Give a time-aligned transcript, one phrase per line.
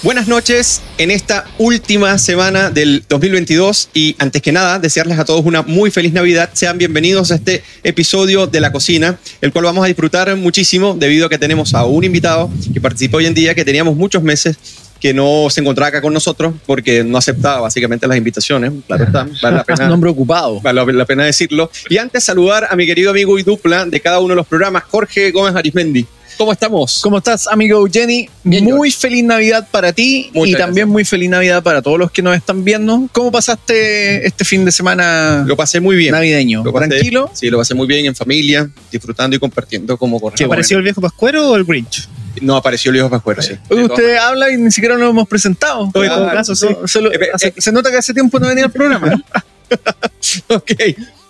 [0.00, 5.44] Buenas noches en esta última semana del 2022 y antes que nada desearles a todos
[5.44, 6.50] una muy feliz Navidad.
[6.52, 11.26] Sean bienvenidos a este episodio de La Cocina, el cual vamos a disfrutar muchísimo debido
[11.26, 14.56] a que tenemos a un invitado que participa hoy en día, que teníamos muchos meses
[15.00, 18.72] que no se encontraba acá con nosotros porque no aceptaba básicamente las invitaciones.
[18.86, 19.88] Claro está, vale la pena.
[19.88, 20.60] Nombre ocupado.
[20.60, 21.72] Vale la pena decirlo.
[21.88, 24.84] Y antes saludar a mi querido amigo y dupla de cada uno de los programas,
[24.84, 26.06] Jorge Gómez Arismendi.
[26.38, 27.00] ¿Cómo estamos?
[27.02, 28.30] ¿Cómo estás, amigo Jenny?
[28.44, 32.36] muy feliz Navidad para ti y también muy feliz Navidad para todos los que nos
[32.36, 33.08] están viendo.
[33.10, 35.42] ¿Cómo pasaste este fin de semana?
[35.44, 36.12] Lo pasé muy bien.
[36.12, 36.62] Navideño.
[36.62, 37.28] ¿Tranquilo?
[37.34, 40.46] Sí, lo pasé muy bien en familia, disfrutando y compartiendo como corresponde.
[40.46, 42.08] ¿Apareció el viejo Pascuero o el Grinch?
[42.40, 43.54] No apareció el viejo Pascuero, sí.
[43.68, 45.86] usted habla y ni siquiera nos hemos presentado.
[45.86, 46.68] en todo caso, sí.
[46.68, 49.24] Eh, eh, se nota que hace tiempo no venía al programa.
[50.48, 50.72] ok.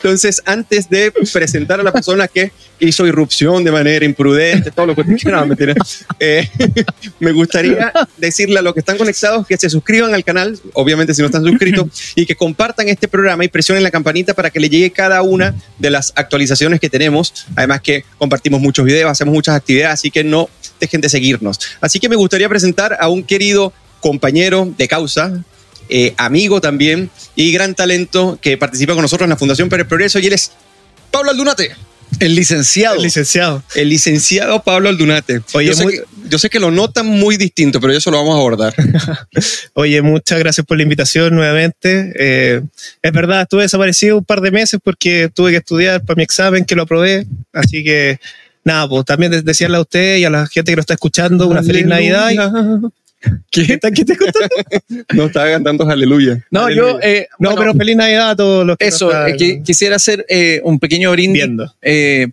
[0.01, 4.95] Entonces, antes de presentar a la persona que hizo irrupción de manera imprudente, todo lo
[4.95, 5.56] que no,
[6.20, 6.48] eh,
[7.20, 11.20] me gustaría decirle a los que están conectados que se suscriban al canal, obviamente si
[11.20, 14.69] no están suscritos, y que compartan este programa y presionen la campanita para que le
[14.69, 17.47] llegue cada una de las actualizaciones que tenemos.
[17.56, 21.58] Además que compartimos muchos videos, hacemos muchas actividades, así que no dejen de seguirnos.
[21.80, 25.45] Así que me gustaría presentar a un querido compañero de causa,
[25.89, 30.19] eh, amigo también y gran talento que participa con nosotros en la Fundación Pérez Progreso
[30.19, 30.53] y él es
[31.11, 31.75] Pablo Aldunate.
[32.20, 32.97] El licenciado.
[32.97, 33.62] El licenciado.
[33.75, 35.41] El licenciado Pablo Aldunate.
[35.53, 35.72] Oye,
[36.28, 38.75] yo, sé que, lo notan muy distinto, pero eso lo vamos a abordar.
[39.75, 42.12] Oye, muchas gracias por la invitación nuevamente.
[42.19, 42.62] Eh,
[43.02, 46.64] es verdad, estuve desaparecido un par de meses porque tuve que estudiar para mi examen,
[46.64, 47.27] que lo aprobé.
[47.52, 48.19] Así que,
[48.64, 51.62] nada, pues también decirle a usted y a la gente que lo está escuchando una
[51.62, 52.30] feliz Navidad.
[53.50, 53.66] ¿Qué?
[53.66, 54.48] ¿Qué te contando?
[55.14, 56.44] no, estaba cantando aleluya.
[56.50, 56.98] No, yo.
[57.02, 59.11] Eh, no, pero feliz Navidad a todos los que Eso,
[59.64, 61.44] quisiera hacer eh, un pequeño brindis
[61.83, 62.28] eh,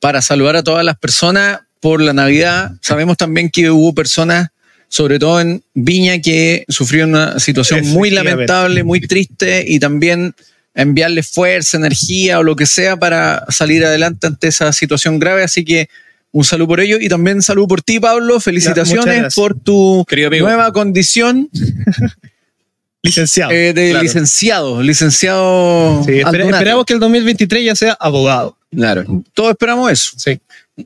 [0.00, 2.72] para saludar a todas las personas por la Navidad.
[2.80, 4.48] Sabemos también que hubo personas,
[4.88, 10.34] sobre todo en Viña, que sufrieron una situación muy lamentable, muy triste y también
[10.74, 15.42] enviarle fuerza, energía o lo que sea para salir adelante ante esa situación grave.
[15.42, 15.88] Así que
[16.32, 18.40] un saludo por ello y también salud por ti, Pablo.
[18.40, 21.48] Felicitaciones por tu nueva condición.
[23.02, 23.52] licenciado.
[23.52, 26.04] Eh, de licenciado, licenciado.
[26.06, 28.56] esperamos que el 2023 ya sea abogado.
[28.70, 30.12] Claro, todos esperamos eso.
[30.16, 30.40] Sí.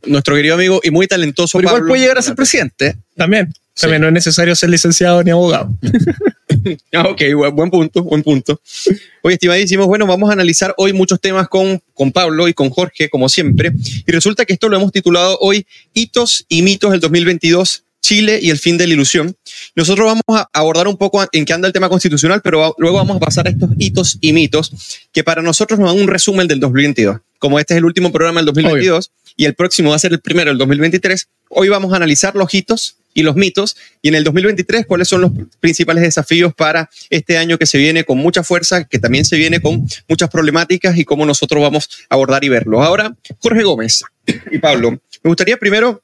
[0.07, 1.59] Nuestro querido amigo y muy talentoso.
[1.59, 2.97] Pero igual puede llegar a ser presidente.
[3.17, 3.53] También.
[3.79, 5.71] También no es necesario ser licenciado ni abogado.
[6.93, 7.23] ah, ok,
[7.55, 8.61] buen punto, buen punto.
[9.23, 13.09] Oye, estimadísimos, bueno, vamos a analizar hoy muchos temas con, con Pablo y con Jorge,
[13.09, 13.73] como siempre.
[14.07, 18.51] Y resulta que esto lo hemos titulado hoy Hitos y mitos del 2022 Chile y
[18.51, 19.35] el fin de la ilusión.
[19.77, 23.17] Nosotros vamos a abordar un poco en qué anda el tema constitucional, pero luego vamos
[23.17, 24.73] a pasar a estos hitos y mitos
[25.13, 27.19] que para nosotros nos dan un resumen del 2022.
[27.39, 30.21] Como este es el último programa del 2022 y el próximo va a ser el
[30.21, 34.25] primero del 2023, hoy vamos a analizar los hitos y los mitos y en el
[34.25, 38.85] 2023 cuáles son los principales desafíos para este año que se viene con mucha fuerza,
[38.85, 42.83] que también se viene con muchas problemáticas y cómo nosotros vamos a abordar y verlo.
[42.83, 44.03] Ahora, Jorge Gómez
[44.51, 46.03] y Pablo, me gustaría primero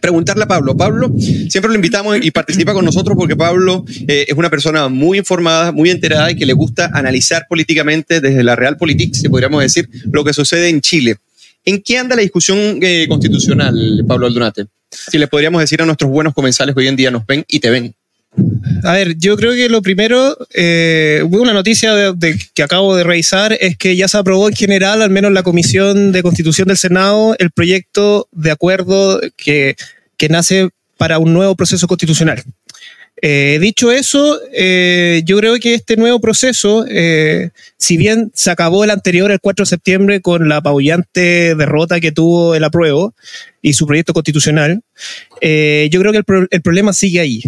[0.00, 0.76] preguntarle a Pablo.
[0.76, 5.18] Pablo, siempre lo invitamos y participa con nosotros porque Pablo eh, es una persona muy
[5.18, 9.88] informada, muy enterada y que le gusta analizar políticamente desde la Realpolitik, si podríamos decir,
[10.10, 11.16] lo que sucede en Chile.
[11.64, 14.66] ¿En qué anda la discusión eh, constitucional, Pablo Aldunate?
[15.10, 17.60] Si le podríamos decir a nuestros buenos comensales que hoy en día nos ven y
[17.60, 17.94] te ven.
[18.82, 22.14] A ver, yo creo que lo primero, eh, una noticia
[22.54, 25.44] que acabo de revisar es que ya se aprobó en general, al menos en la
[25.44, 29.76] Comisión de Constitución del Senado, el proyecto de acuerdo que,
[30.16, 32.42] que nace para un nuevo proceso constitucional.
[33.26, 38.84] Eh, dicho eso, eh, yo creo que este nuevo proceso, eh, si bien se acabó
[38.84, 43.14] el anterior el 4 de septiembre con la apabullante derrota que tuvo el apruebo
[43.62, 44.82] y su proyecto constitucional,
[45.40, 47.42] yo creo que el, problema sigue ahí.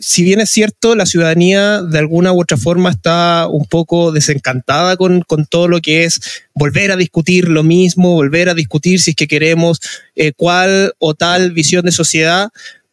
[0.00, 4.96] si bien es cierto, la ciudadanía de alguna u otra forma está un poco desencantada
[4.96, 6.20] con, con todo lo que es
[6.52, 9.78] volver a discutir lo mismo, volver a discutir si es que queremos
[10.36, 12.48] cuál o tal visión de sociedad,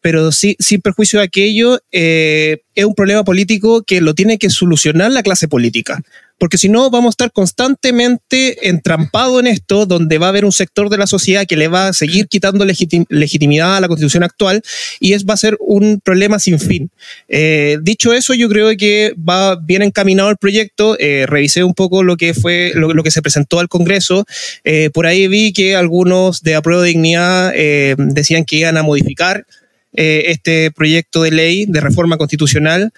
[0.06, 4.52] pero sí, sin perjuicio de aquello, eh, es un problema político que lo tiene que
[4.52, 6.04] solucionar la clase política.
[6.38, 10.52] Porque si no, vamos a estar constantemente entrampados en esto, donde va a haber un
[10.52, 14.62] sector de la sociedad que le va a seguir quitando legitimidad a la constitución actual
[15.00, 16.92] y es, va a ser un problema sin fin.
[17.28, 20.98] Eh, dicho eso, yo creo que va bien encaminado el proyecto.
[21.00, 24.26] Eh, revisé un poco lo que fue lo, que se presentó al Congreso.
[24.94, 27.54] por ahí vi que algunos de apruebo de dignidad
[27.98, 29.48] decían que iban a modificar
[29.96, 32.92] eh, este proyecto de ley de reforma constitucional,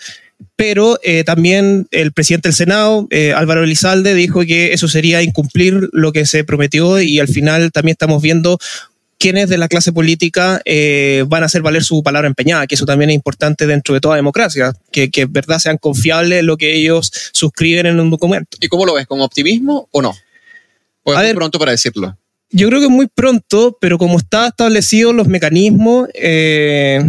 [0.55, 5.89] pero eh, también el presidente del Senado, eh, Álvaro Elizalde, dijo que eso sería incumplir
[5.93, 8.59] lo que se prometió y al final también estamos viendo
[9.19, 12.85] quienes de la clase política eh, van a hacer valer su palabra empeñada, que eso
[12.85, 16.75] también es importante dentro de toda democracia, que, que verdad sean confiables en lo que
[16.75, 18.57] ellos suscriben en un documento.
[18.61, 19.07] ¿Y cómo lo ves?
[19.07, 20.15] ¿Con optimismo o no?
[21.03, 22.15] ¿O es muy pronto para decirlo?
[22.49, 27.01] Yo creo que es muy pronto, pero como está establecidos los mecanismos, eh,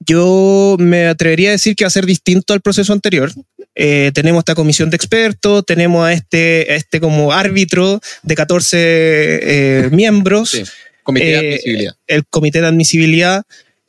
[0.00, 3.30] yo me atrevería a decir que va a ser distinto al proceso anterior.
[3.74, 9.88] Eh, tenemos esta comisión de expertos, tenemos a este, este como árbitro de 14 eh,
[9.90, 10.50] miembros.
[10.50, 10.64] Sí,
[11.02, 11.94] comité de admisibilidad.
[12.06, 13.44] El comité de admisibilidad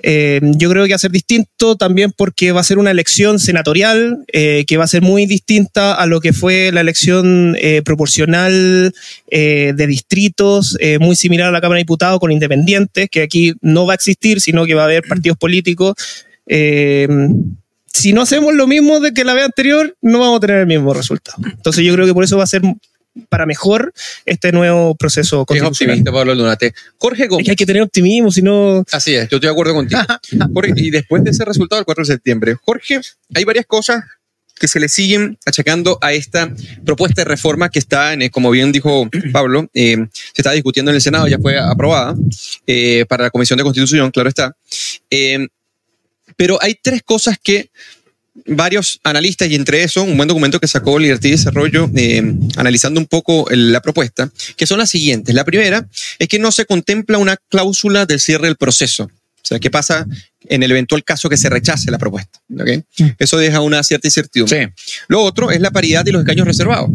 [0.06, 3.40] eh, yo creo que va a ser distinto también porque va a ser una elección
[3.40, 7.82] senatorial eh, que va a ser muy distinta a lo que fue la elección eh,
[7.84, 8.94] proporcional
[9.32, 13.94] de distritos, muy similar a la Cámara de Diputados con independientes, que aquí no va
[13.94, 15.96] a existir, sino que va a haber partidos políticos.
[16.46, 20.68] si no hacemos lo mismo de que la vez anterior, no vamos a tener el
[20.68, 21.38] mismo resultado.
[21.46, 22.62] Entonces yo creo que por eso va a ser
[23.30, 23.94] para mejor
[24.26, 26.74] este nuevo proceso Es optimista, Pablo Lunate.
[26.98, 27.44] Jorge Gómez.
[27.44, 28.84] Es que hay que tener optimismo, si no...
[28.92, 30.02] Así es, yo estoy de acuerdo contigo.
[30.76, 33.02] y después de ese resultado del 4 de septiembre, Jorge,
[33.34, 34.04] hay varias cosas
[34.60, 36.54] que se le siguen achacando a esta
[36.86, 40.96] propuesta de reforma que está, en, como bien dijo Pablo, eh, se está discutiendo en
[40.96, 42.16] el Senado, ya fue aprobada
[42.68, 44.56] eh, para la Comisión de Constitución, claro está.
[45.10, 45.48] Eh,
[46.36, 47.70] pero hay tres cosas que
[48.46, 52.24] varios analistas y entre eso un buen documento que sacó Libertad y Desarrollo eh,
[52.56, 55.36] analizando un poco la propuesta, que son las siguientes.
[55.36, 55.88] La primera
[56.20, 59.04] es que no se contempla una cláusula del cierre del proceso.
[59.44, 60.08] O sea, ¿qué pasa
[60.48, 62.40] en el eventual caso que se rechace la propuesta?
[63.20, 64.74] Eso deja una cierta incertidumbre.
[65.10, 66.90] Lo otro es la paridad de los escaños reservados,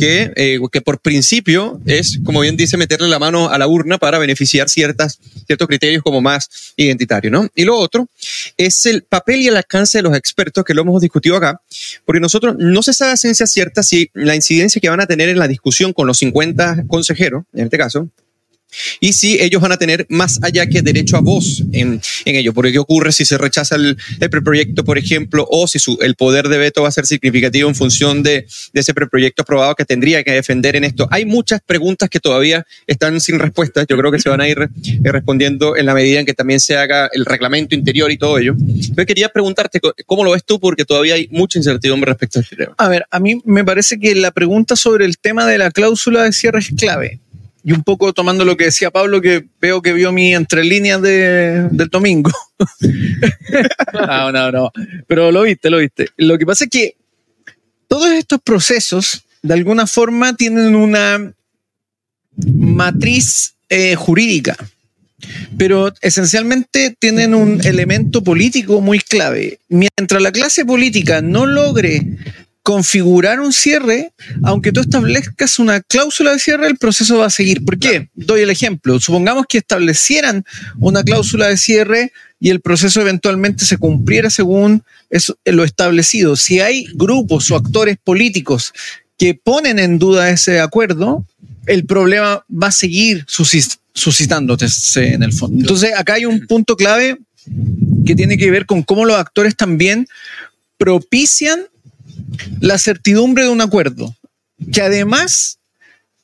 [0.00, 3.98] que, eh, que por principio es, como bien dice, meterle la mano a la urna
[3.98, 7.32] para beneficiar ciertas, ciertos criterios como más identitarios.
[7.32, 7.48] ¿no?
[7.54, 8.08] Y lo otro
[8.56, 11.60] es el papel y el alcance de los expertos, que lo hemos discutido acá,
[12.04, 15.28] porque nosotros no se sabe a ciencia cierta si la incidencia que van a tener
[15.28, 18.08] en la discusión con los 50 consejeros, en este caso,
[19.00, 22.52] y si ellos van a tener más allá que derecho a voz en, en ello.
[22.52, 26.14] Porque ¿qué ocurre si se rechaza el, el preproyecto, por ejemplo, o si su, el
[26.14, 29.84] poder de veto va a ser significativo en función de, de, ese preproyecto aprobado que
[29.84, 31.08] tendría que defender en esto?
[31.10, 33.84] Hay muchas preguntas que todavía están sin respuesta.
[33.88, 36.60] Yo creo que se van a ir eh, respondiendo en la medida en que también
[36.60, 38.54] se haga el reglamento interior y todo ello.
[38.94, 40.60] Pero quería preguntarte, ¿cómo lo ves tú?
[40.60, 42.74] Porque todavía hay mucha incertidumbre respecto a este tema.
[42.78, 46.24] A ver, a mí me parece que la pregunta sobre el tema de la cláusula
[46.24, 47.20] de cierre es clave
[47.62, 51.02] y un poco tomando lo que decía Pablo, que veo que vio mi entre líneas
[51.02, 52.30] de, del domingo.
[53.92, 54.72] no, no, no.
[55.06, 56.08] Pero lo viste, lo viste.
[56.16, 56.96] Lo que pasa es que
[57.88, 61.32] todos estos procesos, de alguna forma, tienen una
[62.46, 64.56] matriz eh, jurídica,
[65.58, 69.58] pero esencialmente tienen un elemento político muy clave.
[69.68, 72.06] Mientras la clase política no logre
[72.62, 74.12] configurar un cierre,
[74.42, 77.64] aunque tú establezcas una cláusula de cierre, el proceso va a seguir.
[77.64, 78.08] ¿Por qué?
[78.14, 79.00] Doy el ejemplo.
[79.00, 80.44] Supongamos que establecieran
[80.78, 84.82] una cláusula de cierre y el proceso eventualmente se cumpliera según
[85.44, 86.36] lo establecido.
[86.36, 88.72] Si hay grupos o actores políticos
[89.16, 91.26] que ponen en duda ese acuerdo,
[91.66, 94.66] el problema va a seguir suscitándose
[95.14, 95.58] en el fondo.
[95.58, 97.18] Entonces, acá hay un punto clave
[98.06, 100.06] que tiene que ver con cómo los actores también
[100.78, 101.66] propician
[102.60, 104.14] la certidumbre de un acuerdo,
[104.72, 105.58] que además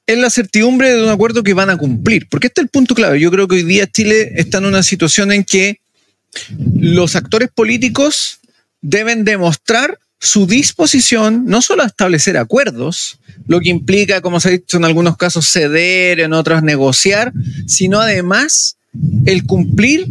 [0.06, 2.28] es la certidumbre de un acuerdo que van a cumplir.
[2.28, 3.20] Porque este es el punto clave.
[3.20, 5.80] Yo creo que hoy día Chile está en una situación en que
[6.74, 8.38] los actores políticos
[8.80, 14.52] deben demostrar su disposición no solo a establecer acuerdos, lo que implica, como se ha
[14.52, 17.32] dicho en algunos casos, ceder, en otros negociar,
[17.66, 18.76] sino además
[19.24, 20.06] el cumplir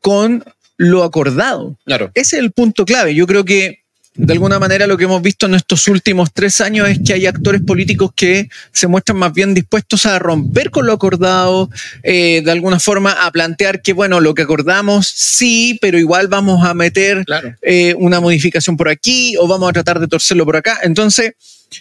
[0.00, 0.44] con
[0.76, 1.76] lo acordado.
[1.84, 2.10] Claro.
[2.14, 3.14] Ese es el punto clave.
[3.14, 3.79] Yo creo que
[4.14, 7.26] de alguna manera lo que hemos visto en estos últimos tres años es que hay
[7.26, 11.70] actores políticos que se muestran más bien dispuestos a romper con lo acordado,
[12.02, 16.66] eh, de alguna forma a plantear que, bueno, lo que acordamos sí, pero igual vamos
[16.66, 17.24] a meter
[17.62, 20.80] eh, una modificación por aquí o vamos a tratar de torcerlo por acá.
[20.82, 21.34] Entonces,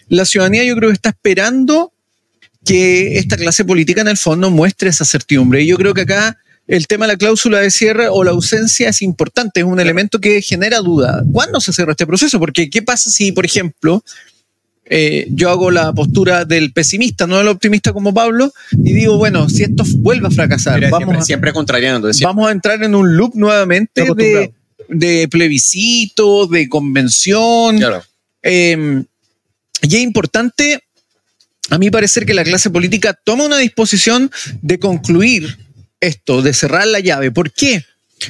[0.07, 1.91] la ciudadanía yo creo que está esperando
[2.63, 5.63] que esta clase política en el fondo muestre esa certidumbre.
[5.63, 6.37] Y yo creo que acá
[6.69, 10.21] el tema de la cláusula de cierre o la ausencia es importante, es un elemento
[10.21, 11.23] que genera duda.
[11.33, 12.39] ¿Cuándo se cierra este proceso?
[12.39, 14.03] Porque ¿qué pasa si, por ejemplo,
[14.85, 19.49] eh, yo hago la postura del pesimista, no del optimista como Pablo, y digo, bueno,
[19.49, 22.11] si esto vuelve a fracasar, vamos siempre, a, siempre contrariando.
[22.21, 24.05] Vamos a entrar en un loop nuevamente
[24.87, 27.79] de, plebiscito, de convención.
[28.43, 29.05] Em,
[29.81, 30.83] y es importante,
[31.71, 34.29] a mí parecer, que la clase política toma una disposición
[34.61, 35.57] de concluir
[35.99, 37.31] esto, de cerrar la llave.
[37.31, 37.83] ¿Por qué?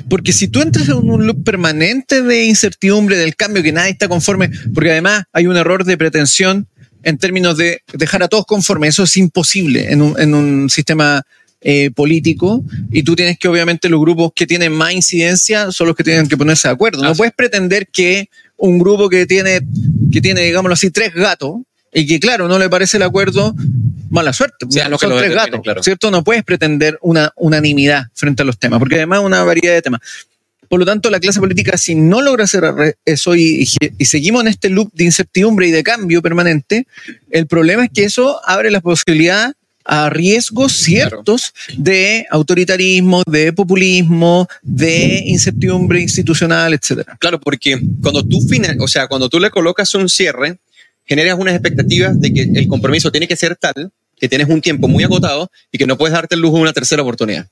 [0.07, 4.07] Porque si tú entras en un loop permanente de incertidumbre del cambio, que nadie está
[4.07, 6.67] conforme, porque además hay un error de pretensión
[7.03, 11.23] en términos de dejar a todos conformes, eso es imposible en un, sistema
[11.61, 15.95] eh, político y tú tienes que obviamente los grupos que tienen más incidencia son los
[15.95, 17.03] que tienen que ponerse de acuerdo.
[17.03, 19.61] No puedes pretender que un grupo que tiene,
[20.11, 21.55] que tiene, digámoslo así, tres gatos
[21.93, 23.55] y que claro, no le parece el acuerdo,
[24.09, 24.65] mala suerte.
[24.67, 26.11] O sea, son tres gatos, ¿cierto?
[26.11, 30.01] No puedes pretender una unanimidad frente a los temas, porque además una variedad de temas.
[30.67, 32.63] Por lo tanto, la clase política, si no logra hacer
[33.03, 33.65] eso y,
[34.01, 36.85] seguimos en este loop de incertidumbre y de cambio permanente,
[37.31, 39.53] el problema es que eso abre la posibilidad
[39.83, 47.17] a riesgos ciertos de autoritarismo, de populismo, de incertidumbre institucional, etcétera.
[47.19, 50.59] Claro, porque cuando tú final, o sea, cuando tú le colocas un cierre,
[51.09, 54.87] generas unas expectativas de que el compromiso tiene que ser tal que tienes un tiempo
[54.87, 57.47] muy agotado y que no puedes darte el lujo de una tercera oportunidad.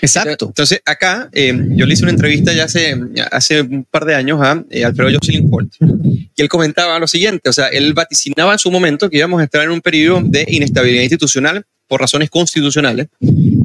[0.00, 0.46] Exacto.
[0.46, 2.96] Entonces, acá eh, yo le hice una entrevista ya hace,
[3.30, 7.48] hace un par de años a eh, Alfredo Jocelyn Holt, y él comentaba lo siguiente,
[7.50, 10.46] o sea, él vaticinaba en su momento que íbamos a estar en un periodo de
[10.48, 13.08] inestabilidad institucional por razones constitucionales.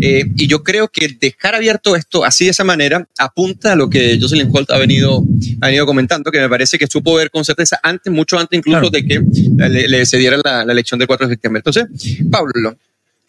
[0.01, 3.89] Eh, y yo creo que dejar abierto esto así de esa manera apunta a lo
[3.89, 5.23] que Jocelyn Holt ha venido,
[5.61, 8.89] ha venido comentando, que me parece que supo ver con certeza antes, mucho antes incluso
[8.89, 9.21] de que
[9.69, 11.63] le, le cediera la, la, elección del 4 de septiembre.
[11.65, 11.85] Entonces,
[12.29, 12.75] Pablo,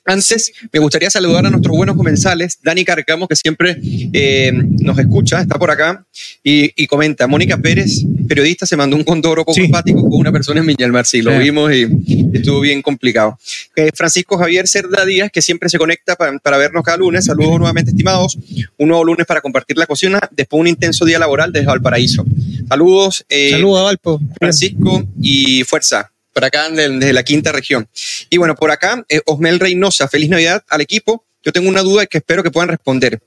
[0.08, 3.76] antes, me gustaría saludar a nuestros buenos comensales, Dani Carcamo, que siempre
[4.12, 6.04] eh, nos escucha, está por acá,
[6.42, 10.66] y, comenta, Mónica Pérez, periodista, se mandó un condoro poco empático con una persona en
[10.66, 11.86] Viña sí, lo vimos y,
[12.32, 13.38] estuvo bien complicado.
[13.76, 17.90] Eh, Francisco Javier Cerda Díaz, que siempre se conecta para, vernos cada lunes, saludos nuevamente
[17.90, 18.38] estimados,
[18.78, 22.24] un nuevo lunes para compartir la cocina, después de un intenso día laboral desde Valparaíso.
[22.68, 23.24] Saludos.
[23.28, 24.20] Eh, saludos a Valpo.
[24.40, 27.88] Francisco y fuerza por acá desde la quinta región.
[28.30, 31.24] Y bueno, por acá, eh, Osmel Reynosa, feliz Navidad al equipo.
[31.42, 33.20] Yo tengo una duda que espero que puedan responder.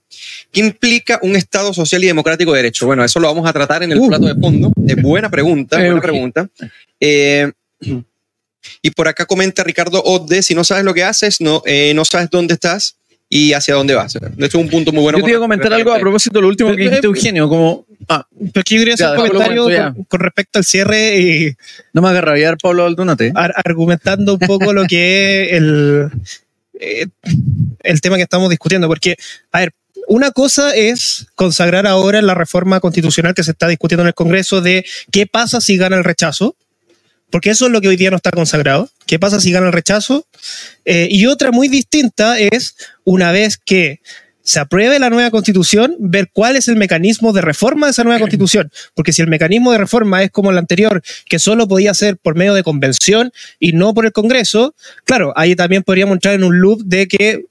[0.50, 2.86] ¿Qué implica un Estado social y democrático de derecho?
[2.86, 4.08] Bueno, eso lo vamos a tratar en el uh.
[4.08, 4.72] plato de fondo.
[4.88, 6.50] Es buena pregunta, buena pregunta.
[7.02, 7.52] Eh,
[8.82, 12.06] y por acá comenta Ricardo Odde, si no sabes lo que haces, no, eh, no
[12.06, 12.96] sabes dónde estás,
[13.34, 14.12] y hacia dónde vas.
[14.12, 15.18] De hecho, es un punto muy bueno.
[15.18, 17.86] Yo te iba a comentar algo a propósito de lo último que dijiste, Eugenio, como...
[18.10, 19.68] Ah, pero yo quería hacer un comentario
[20.10, 21.56] con, respecto al cierre y...
[21.94, 23.32] No me haga rabiar, Pablo Aldunate.
[23.34, 26.10] argumentando un poco lo que es el,
[26.78, 27.08] eh,
[27.84, 29.16] el tema que estamos discutiendo, porque,
[29.54, 29.72] a ver,
[30.08, 34.60] una cosa es consagrar ahora la reforma constitucional que se está discutiendo en el Congreso
[34.60, 36.58] de qué pasa si gana el rechazo,
[37.32, 38.90] porque eso es lo que hoy día no está consagrado.
[39.06, 40.26] ¿Qué pasa si gana el rechazo?
[40.86, 44.02] Eh, y otra muy distinta es, una vez que
[44.44, 48.20] se apruebe la nueva constitución, ver cuál es el mecanismo de reforma de esa nueva
[48.22, 48.72] constitución.
[48.94, 52.36] Porque si el mecanismo de reforma es como el anterior, que solo podía ser por
[52.36, 56.60] medio de convención y no por el Congreso, claro, ahí también podríamos entrar en un
[56.60, 57.46] loop de que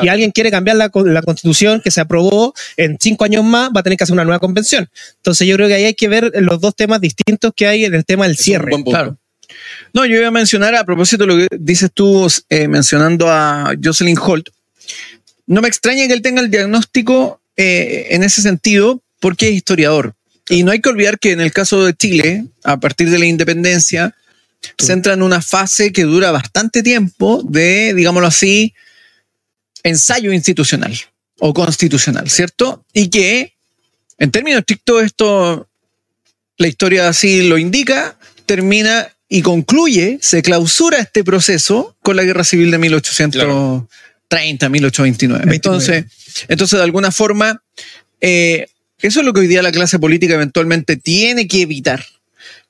[0.00, 3.80] Si alguien quiere cambiar la, la, constitución que se aprobó en cinco años más, va
[3.80, 4.88] a tener que hacer una nueva convención.
[5.16, 7.94] Entonces yo creo que ahí hay que ver los dos temas distintos que hay en
[7.94, 8.70] el tema del cierre.
[8.84, 9.16] Claro.
[9.94, 13.72] No, yo iba a mencionar a propósito de lo que dices tú eh, mencionando a
[13.82, 14.50] Jocelyn Holt.
[15.46, 20.14] No me extraña que él tenga el diagnóstico eh, en ese sentido porque es historiador.
[20.50, 23.26] Y no hay que olvidar que en el caso de Chile, a partir de la
[23.26, 24.14] independencia,
[24.78, 28.74] se entra en una fase que dura bastante tiempo de, digámoslo así,
[29.82, 30.98] ensayo institucional
[31.38, 32.84] o constitucional, ¿cierto?
[32.92, 33.54] Y que,
[34.18, 35.68] en términos estrictos, esto,
[36.56, 42.44] la historia así lo indica, termina y concluye, se clausura este proceso con la guerra
[42.44, 45.54] civil de 1830, 1829.
[45.54, 46.06] Entonces,
[46.48, 47.62] entonces, de alguna forma,
[48.20, 48.66] eh,
[49.00, 52.04] eso es lo que hoy día la clase política eventualmente tiene que evitar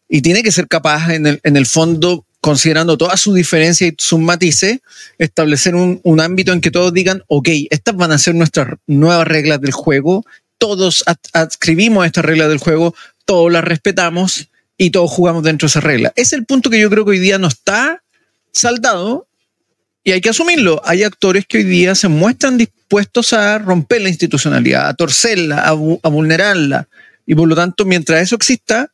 [0.08, 3.94] y tiene que ser capaz, en el, en el fondo, considerando todas sus diferencias y
[3.98, 4.80] sus matices,
[5.18, 9.26] establecer un, un, ámbito en que todos digan, ok, estas van a ser nuestras nuevas
[9.26, 10.24] reglas del juego,
[10.58, 15.70] todos adscribimos a estas reglas del juego, todos las respetamos y todos jugamos dentro de
[15.70, 16.12] esa regla.
[16.16, 18.02] Es el punto que yo creo que hoy día no está
[18.52, 19.28] saltado
[20.04, 20.80] y hay que asumirlo.
[20.84, 25.72] Hay actores que hoy día se muestran dispuestos a romper la institucionalidad, a torcerla, a,
[26.08, 26.88] vulnerarla.
[27.26, 28.90] Y por lo tanto, mientras eso exista,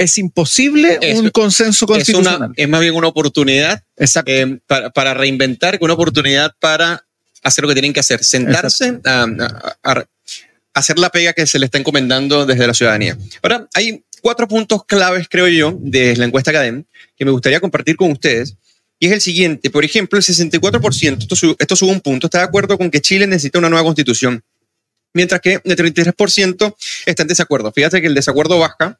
[0.00, 2.52] es imposible un consenso constitucional.
[2.56, 7.04] Es, más bien una oportunidad eh, para, reinventar que una oportunidad para
[7.42, 9.26] hacer lo que tienen que hacer, sentarse a,
[10.72, 13.18] hacer la pega que se le está encomendando desde la ciudadanía.
[13.42, 17.96] Ahora, hay cuatro puntos claves, creo yo, de la encuesta Academ que me gustaría compartir
[17.96, 18.56] con ustedes.
[18.98, 22.44] Y es el siguiente, por ejemplo, el 64%, esto, esto sube un punto, está de
[22.44, 24.42] acuerdo con que Chile necesita una nueva constitución,
[25.12, 27.70] mientras que el 33% está en desacuerdo.
[27.70, 28.98] Fíjate que el desacuerdo baja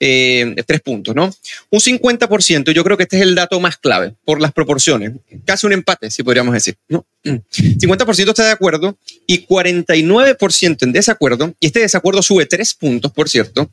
[0.00, 1.34] eh, tres puntos, ¿no?
[1.70, 5.12] Un 50%, yo creo que este es el dato más clave por las proporciones,
[5.44, 7.04] casi un empate, si podríamos decir, ¿no?
[7.24, 8.96] 50% está de acuerdo
[9.26, 13.70] y 49% en desacuerdo, y este desacuerdo sube tres puntos, por cierto,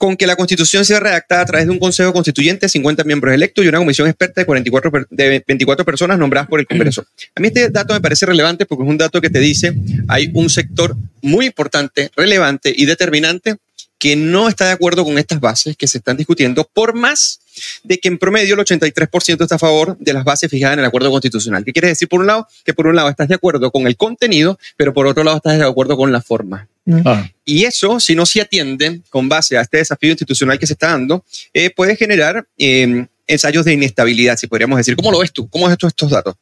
[0.00, 3.34] con que la constitución sea redactada a través de un consejo constituyente de 50 miembros
[3.34, 7.04] electos y una comisión experta de, 44 de 24 personas nombradas por el Congreso.
[7.34, 9.74] A mí este dato me parece relevante porque es un dato que te dice
[10.08, 13.56] hay un sector muy importante, relevante y determinante
[14.00, 17.40] que no está de acuerdo con estas bases que se están discutiendo, por más
[17.84, 20.86] de que en promedio el 83% está a favor de las bases fijadas en el
[20.86, 21.64] acuerdo constitucional.
[21.64, 22.08] ¿Qué quiere decir?
[22.08, 25.06] Por un lado, que por un lado estás de acuerdo con el contenido, pero por
[25.06, 26.66] otro lado estás de acuerdo con la forma.
[27.04, 27.28] Ah.
[27.44, 30.88] Y eso, si no se atiende con base a este desafío institucional que se está
[30.88, 34.96] dando, eh, puede generar eh, ensayos de inestabilidad, si podríamos decir.
[34.96, 35.46] ¿Cómo lo ves tú?
[35.50, 36.36] ¿Cómo ves tú estos datos?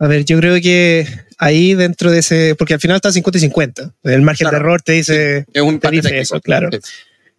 [0.00, 1.06] A ver, yo creo que
[1.38, 3.94] ahí dentro de ese, porque al final está 50 y 50.
[4.02, 6.68] El margen de error te dice, es un te dice eso, claro.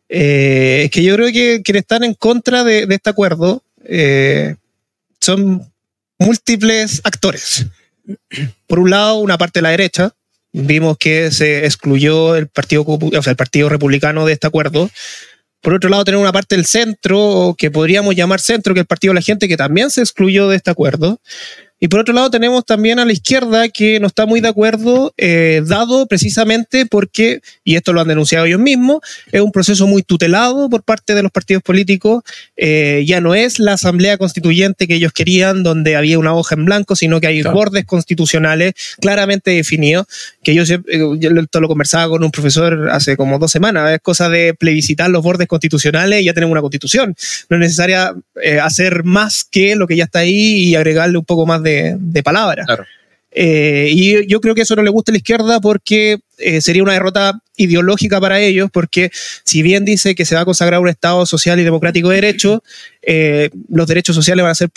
[0.08, 4.56] Eh, es que yo creo que quienes están en contra de, este acuerdo eh,
[5.20, 5.72] son
[6.18, 7.68] múltiples actores.
[8.65, 10.13] Por un lado, una parte de la derecha.
[10.51, 14.89] Vimos que se excluyó el partido, o sea, el partido republicano de este acuerdo.
[15.62, 18.88] Por otro lado, tener una parte del centro, que podríamos llamar centro, que es el
[18.88, 21.20] Partido de la Gente, que también se excluyó de este acuerdo.
[21.79, 25.13] Y por otro lado tenemos también a la izquierda que no está muy de acuerdo,
[25.17, 29.00] eh, dado precisamente porque, y esto lo han denunciado ellos mismos,
[29.31, 32.24] es un proceso muy tutelado por parte de los partidos políticos.
[32.57, 36.65] Eh, ya no es la asamblea constituyente que ellos querían, donde había una hoja en
[36.65, 40.05] blanco, sino que hay bordes constitucionales claramente definidos,
[40.43, 40.79] que yo, eh,
[41.17, 45.09] yo esto lo conversaba con un profesor hace como dos semanas, es cosa de plebiscitar
[45.09, 47.15] los bordes constitucionales y ya tenemos una constitución.
[47.50, 48.13] No es necesaria
[48.62, 52.24] hacer más que lo que ya está ahí y agregarle un poco más de de,
[52.24, 52.68] palabras.
[53.32, 56.82] Eh, y yo creo que eso no le gusta a la izquierda porque eh, sería
[56.82, 59.12] una derrota ideológica para ellos, porque
[59.44, 62.64] si bien dice que se va a consagrar un Estado social y democrático de derecho,
[63.02, 64.72] eh, los derechos sociales van a ser,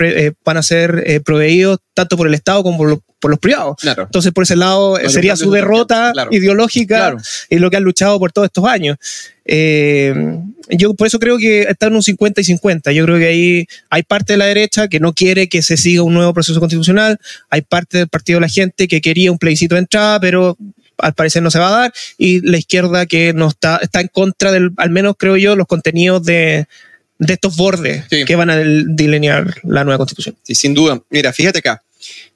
[0.45, 3.76] van a ser proveídos tanto por el Estado como por, los privados.
[3.83, 7.17] Entonces, por ese lado, sería su derrota ideológica
[7.49, 8.97] y lo que han luchado por todos estos años.
[9.45, 12.93] yo por eso creo que está en un 50 y 50.
[12.93, 16.02] Yo creo que ahí hay parte de la derecha que no quiere que se siga
[16.02, 17.19] un nuevo proceso constitucional,
[17.50, 20.57] hay parte del Partido de la Gente que quería un plebiscito de entrada, pero
[20.99, 24.09] al parecer no se va a dar, y la izquierda que no está, está en
[24.09, 26.67] contra del, al menos creo yo, los contenidos de,
[27.19, 30.37] estos bordes que van a delinear la nueva constitución.
[30.43, 31.00] Sí, sin duda.
[31.08, 31.82] Mira, fíjate acá.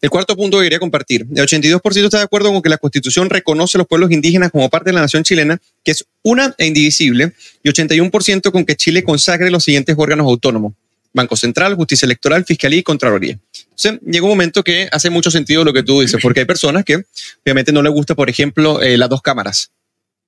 [0.00, 1.26] El cuarto punto que quería compartir.
[1.35, 4.68] El 82% está de acuerdo con que la constitución reconoce a los pueblos indígenas como
[4.68, 9.02] parte de la nación chilena, que es una e indivisible, y 81% con que Chile
[9.05, 10.74] consagre los siguientes órganos autónomos.
[11.12, 13.38] Banco Central, Justicia Electoral, Fiscalía y Contraloría.
[13.70, 16.85] Entonces, llega un momento que hace mucho sentido lo que tú dices, porque hay personas
[16.85, 16.96] que
[17.42, 19.70] obviamente no les gusta, por ejemplo, eh, las dos cámaras.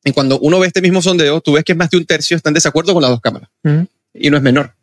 [0.05, 2.51] Y cuando uno ve este mismo sondeo, tú ves que más de un tercio está
[2.51, 3.51] en desacuerdo con las dos cámaras.
[4.14, 4.74] Y no es menor.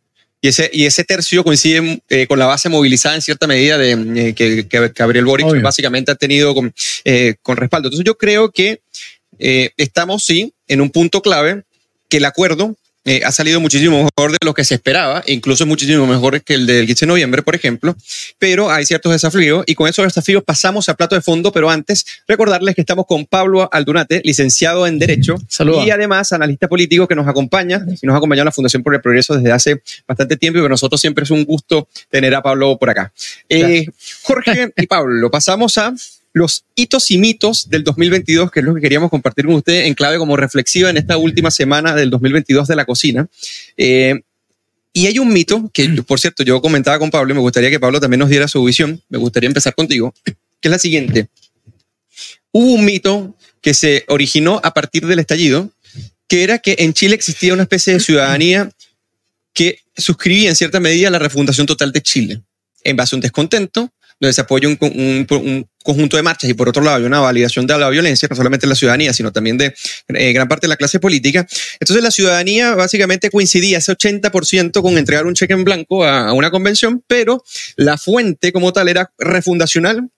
[0.46, 4.28] Y ese, y ese tercio coincide eh, con la base movilizada en cierta medida de,
[4.28, 6.72] eh, que, que, Gabriel Boric básicamente ha tenido con,
[7.42, 7.88] con respaldo.
[7.88, 8.80] Entonces yo creo que
[9.38, 11.64] estamos, sí, en un punto clave
[12.08, 16.06] que el acuerdo eh, ha salido muchísimo mejor de lo que se esperaba, incluso muchísimo
[16.08, 17.94] mejor que el del 15 de noviembre, por ejemplo,
[18.38, 22.04] pero hay ciertos desafíos y con esos desafíos pasamos a plato de fondo, pero antes
[22.26, 25.36] recordarles que estamos con Pablo Aldunate, licenciado en Derecho
[25.84, 28.92] y además analista político que nos acompaña y nos ha acompañado en la Fundación por
[28.92, 32.42] el Progreso desde hace bastante tiempo y para nosotros siempre es un gusto tener a
[32.42, 33.12] Pablo por acá.
[33.48, 33.86] Eh,
[34.22, 35.94] Jorge y Pablo, pasamos a
[36.36, 39.94] los hitos y mitos del 2022, que es lo que queríamos compartir con ustedes en
[39.94, 43.26] clave como reflexiva en esta última semana del 2022 de la cocina.
[43.78, 44.20] Eh,
[44.92, 47.80] y hay un mito que, por cierto, yo comentaba con Pablo y me gustaría que
[47.80, 49.00] Pablo también nos diera su visión.
[49.08, 51.28] Me gustaría empezar contigo, que es la siguiente.
[52.52, 55.70] Hubo un mito que se originó a partir del estallido,
[56.28, 58.70] que era que en Chile existía una especie de ciudadanía
[59.54, 62.42] que suscribía en cierta medida la refundación total de Chile,
[62.84, 63.90] en base a un descontento,
[64.20, 64.76] donde se apoya un,
[65.84, 68.66] conjunto de marchas y por otro lado hay una validación de la violencia, no solamente
[68.66, 69.74] de la ciudadanía, sino también de
[70.08, 71.46] eh, gran parte de la clase política.
[71.78, 76.50] Entonces la ciudadanía básicamente coincidía ese 80% con entregar un cheque en blanco a, una
[76.50, 77.44] convención, pero
[77.76, 80.08] la fuente como tal era refundacional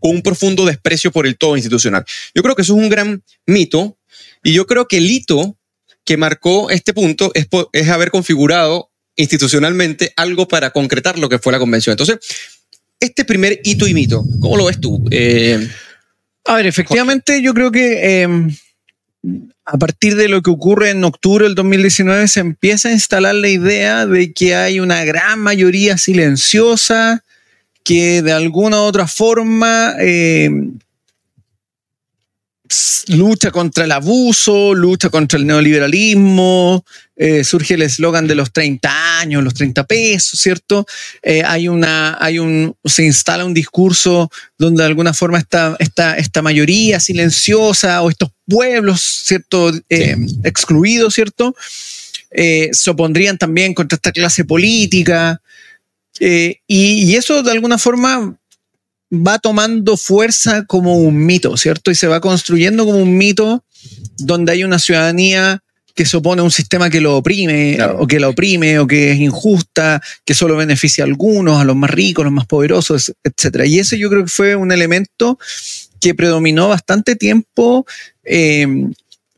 [0.00, 2.04] con un profundo desprecio por el todo institucional.
[2.34, 3.98] Yo creo que eso es un gran mito
[4.42, 5.56] y yo creo que el hito
[6.04, 11.52] que marcó este punto es, es haber configurado institucionalmente algo para concretar lo que fue
[11.52, 11.92] la convención.
[11.92, 12.18] Entonces,
[13.00, 14.24] este primer hito y mito?
[14.40, 15.04] ¿Cómo lo ves tú?
[15.10, 15.68] Eh,
[16.44, 18.54] a ver, efectivamente yo creo que em,
[19.64, 23.48] a partir de lo que ocurre en octubre del 2019 se empieza a instalar la
[23.48, 27.24] idea de que hay una gran mayoría silenciosa
[27.82, 30.78] que de alguna u otra forma em,
[33.08, 36.84] lucha contra el abuso, lucha contra el neoliberalismo,
[37.16, 40.86] eh, surge el eslogan de los 30 años, los 30 pesos, ¿cierto?
[41.22, 46.16] Eh, hay una, hay un, se instala un discurso donde de alguna forma esta, esta,
[46.16, 49.72] esta mayoría silenciosa o estos pueblos, ¿cierto?
[49.88, 51.54] Eh, excluidos, ¿cierto?
[52.36, 55.40] se opondrían también contra esta clase política.
[56.18, 58.36] Y, y eso de alguna forma
[59.14, 61.90] va tomando fuerza como un mito, ¿cierto?
[61.90, 63.64] Y se va construyendo como un mito
[64.18, 65.62] donde hay una ciudadanía
[65.94, 69.12] que se opone a un sistema que lo oprime, o que la oprime, o que
[69.12, 73.14] es injusta, que solo beneficia a algunos, a los más ricos, a los más poderosos,
[73.22, 73.64] etc.
[73.66, 75.38] Y ese yo creo que fue un elemento
[76.00, 77.86] que predominó bastante tiempo
[78.24, 78.66] eh,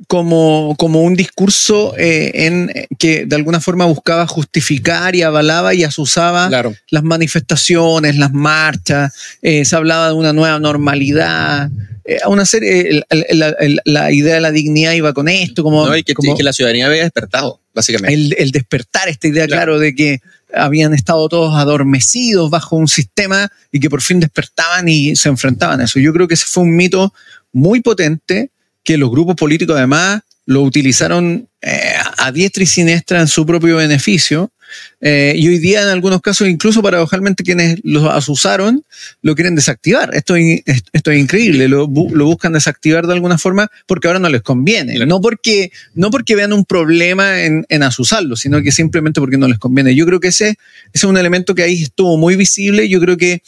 [0.09, 5.85] como, como un discurso eh, en, que de alguna forma buscaba justificar y avalaba y
[5.85, 6.51] asusaba
[6.91, 11.71] las manifestaciones, las marchas, eh, se hablaba de una nueva normalidad.
[12.05, 16.43] Eh, una serie, la, idea de la dignidad iba con esto, como, que, como que,
[16.43, 18.41] la ciudadanía había despertado, básicamente.
[18.41, 20.21] El, despertar, esta idea, claro, de que
[20.55, 25.81] habían estado todos adormecidos bajo un sistema y que por fin despertaban y se enfrentaban
[25.81, 25.99] a eso.
[25.99, 27.13] Yo creo que ese fue un mito
[27.53, 28.51] muy potente
[28.87, 33.77] que los grupos políticos además lo utilizaron eh, a diestra y siniestra en su propio
[33.77, 34.53] beneficio.
[35.01, 38.85] Eh, y hoy día, en algunos casos, incluso paradojalmente quienes los usaron
[39.23, 40.15] lo quieren desactivar.
[40.15, 41.67] Esto, esto es increíble.
[41.67, 45.05] Lo, buscan desactivar de alguna forma porque ahora no les conviene.
[45.05, 49.49] No porque, no porque vean un problema en, en asusarlo, sino que simplemente porque no
[49.49, 49.97] les conviene.
[49.97, 50.59] Yo creo que ese, ese
[50.93, 52.89] es un elemento que ahí estuvo muy visible.
[52.89, 53.43] Yo creo que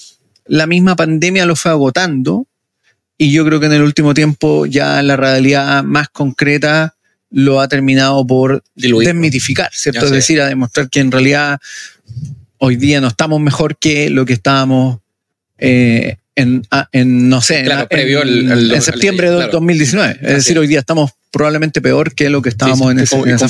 [0.47, 2.48] la misma pandemia lo fue agotando
[3.19, 6.95] y yo creo que en el último tiempo ya la realidad más concreta
[7.31, 10.07] lo ha terminado por desmitificar, ¿cierto?
[10.07, 11.59] Es decir, a demostrar que en realidad
[12.59, 15.01] hoy día no estamos mejor que lo que estábamos
[15.59, 20.19] eh, en, ah, en, no sé, en, septiembre de 2019.
[20.23, 23.49] Es decir, hoy día estamos probablemente peor que lo que estábamos en, ese, en esa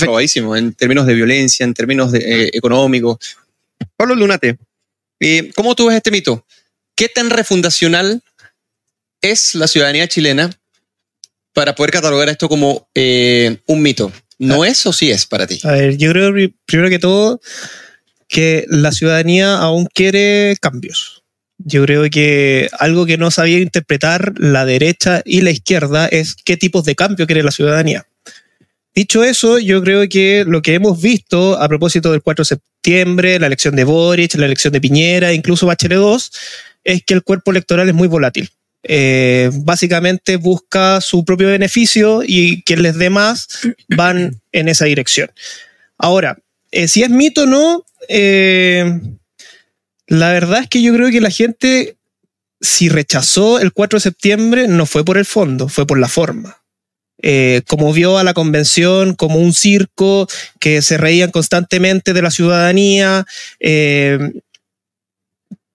[0.57, 3.19] en términos de violencia, en términos de, eh, económicos.
[3.97, 4.59] Pablo Lunate,
[5.21, 6.45] eh, ¿cómo tú ves este mito?
[6.97, 8.23] ¿Qué tan refundacional
[9.21, 10.51] es la ciudadanía chilena
[11.53, 14.13] para poder catalogar esto como eh, un mito?
[14.39, 14.69] ¿No ah.
[14.69, 15.61] es o sí es para ti?
[15.65, 16.33] A ver, yo creo
[16.67, 17.41] primero que todo
[18.29, 21.25] que la ciudadanía aún quiere cambios.
[21.59, 26.57] Yo creo que algo que no sabía interpretar la derecha y la izquierda es qué
[26.57, 28.07] tipos de cambio quiere la ciudadanía.
[28.95, 33.39] Dicho eso, yo creo que lo que hemos visto a propósito del 4 de septiembre,
[33.39, 36.33] la elección de Boric, la elección de Piñera, incluso Bachelet 2,
[36.85, 38.51] es que el cuerpo electoral es muy volátil.
[38.91, 43.47] Eh, básicamente busca su propio beneficio y quien les dé más
[43.89, 45.31] van en esa dirección.
[45.99, 46.39] Ahora,
[46.71, 48.99] eh, si es mito o no, eh,
[50.07, 51.97] la verdad es que yo creo que la gente,
[52.63, 56.57] si rechazó el 4 de septiembre, no fue por el fondo, fue por la forma.
[57.67, 60.29] como vio a la convención como un circo,
[60.61, 63.27] que se reían constantemente de la ciudadanía,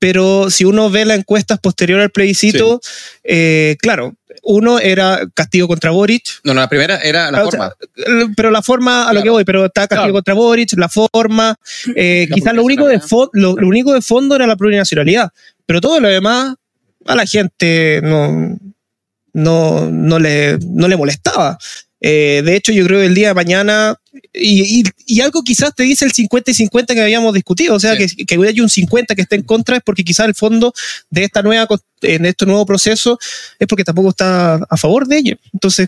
[0.03, 2.81] pero si uno ve las encuestas posterior al plebiscito,
[3.23, 4.13] eh, claro,
[4.43, 6.41] uno era castigo contra Boric.
[6.43, 7.73] No, no, la primera era la forma.
[8.35, 11.55] pero la forma a lo que voy, pero está castigo contra Boric, la forma.
[11.95, 12.99] Eh, quizás lo único, de
[13.31, 15.31] lo, único de fondo era la plurinacionalidad,
[15.65, 16.53] pero todo lo demás
[17.05, 18.57] a la gente no,
[19.31, 21.57] no, no, le, no le molestaba.
[22.05, 23.95] Eh, de hecho, yo creo que el día de mañana,
[24.33, 24.83] y,
[25.21, 28.35] algo quizás te dice el 50 y 50 que habíamos discutido, o sea, que, que
[28.35, 30.73] haya un 50 que esté en contra es porque quizás el fondo
[31.09, 31.65] de esta nueva,
[32.01, 33.17] en este nuevo proceso
[33.57, 35.37] es porque tampoco está a favor de ello.
[35.53, 35.87] Entonces,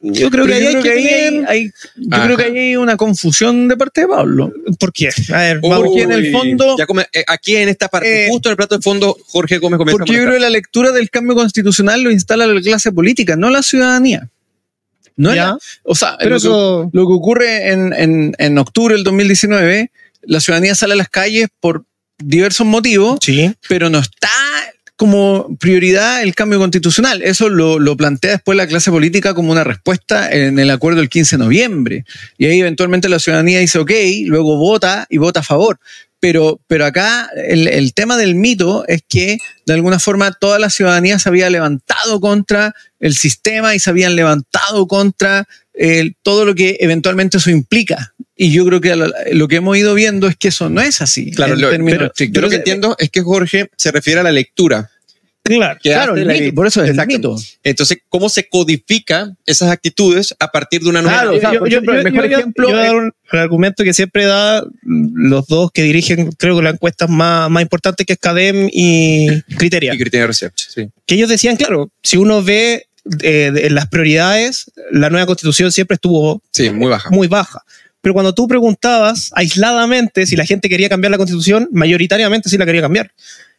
[0.00, 4.50] yo creo que, hay, que yo creo que hay una confusión de parte de Pablo.
[4.78, 5.10] ¿Por qué?
[5.32, 6.76] A ver, porque en el fondo.
[7.12, 9.98] Eh, aquí en esta parte, eh, justo en el plato de fondo, Jorge Gómez comienza
[9.98, 13.50] Porque yo creo que la lectura del cambio constitucional lo instala la clase política, no
[13.50, 14.30] la ciudadanía.
[15.16, 15.30] No
[15.84, 19.90] o sea, lo, que, ocurre en, en, octubre del 2019,
[20.22, 21.84] la ciudadanía sale a las calles por
[22.18, 23.18] diversos motivos,
[23.68, 24.28] pero no está
[24.96, 27.22] como prioridad el cambio constitucional.
[27.22, 31.08] Eso lo, lo, plantea después la clase política como una respuesta en el acuerdo del
[31.08, 32.04] 15 de noviembre.
[32.38, 33.90] Y ahí eventualmente la ciudadanía dice, ok,
[34.26, 35.78] luego vota y vota a favor.
[36.24, 40.70] Pero, pero acá el, el, tema del mito es que de alguna forma toda la
[40.70, 45.46] ciudadanía se había levantado contra el sistema y se habían levantado contra
[46.22, 48.14] todo lo que eventualmente eso implica.
[48.34, 51.30] Y yo creo que lo, que hemos ido viendo es que eso no es así.
[51.30, 54.90] Claro, lo, pero, yo lo que entiendo es que Jorge se refiere a la lectura.
[55.44, 56.14] Claro, claro
[56.54, 57.36] por eso es el mito.
[57.62, 61.38] Entonces, ¿cómo se codifica esas actitudes a partir de una nueva?
[61.38, 62.68] Claro, yo, el mejor ejemplo.
[62.68, 67.50] un, el argumento que siempre da los dos que dirigen, creo que la encuesta más,
[67.50, 69.92] más importante que es CADEM y Criteria.
[69.92, 70.88] Y Criteria Research, sí.
[71.04, 72.86] Que ellos decían, claro, si uno ve
[73.20, 77.10] eh, en las prioridades, la nueva constitución siempre estuvo sí, muy baja.
[77.10, 77.62] Muy baja.
[78.00, 82.64] Pero cuando tú preguntabas aisladamente si la gente quería cambiar la constitución, mayoritariamente sí la
[82.64, 83.12] quería cambiar.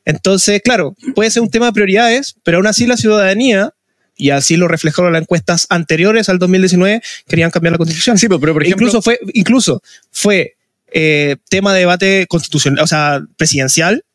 [0.06, 3.74] Entonces, claro, puede ser un tema de prioridades, pero aún así la ciudadanía,
[4.16, 8.18] y así lo reflejaron las encuestas anteriores al 2019, querían cambiar la constitución.
[8.18, 10.56] Sí, pero, por ejemplo, incluso fue, incluso fue
[10.94, 14.06] eh, tema de debate constitucional, o sea, presidencial,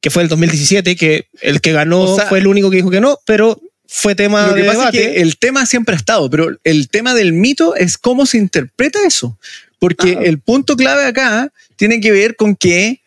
[0.00, 3.18] que fue el 2017, que el que ganó fue el único que dijo que no,
[3.26, 5.20] pero fue tema de debate.
[5.20, 9.38] el tema siempre ha estado, pero el tema del mito es cómo se interpreta eso.
[9.78, 13.00] Porque el punto clave acá tiene que ver con que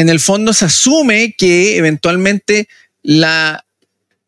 [0.00, 2.68] en el fondo se asume que eventualmente
[3.02, 3.64] la,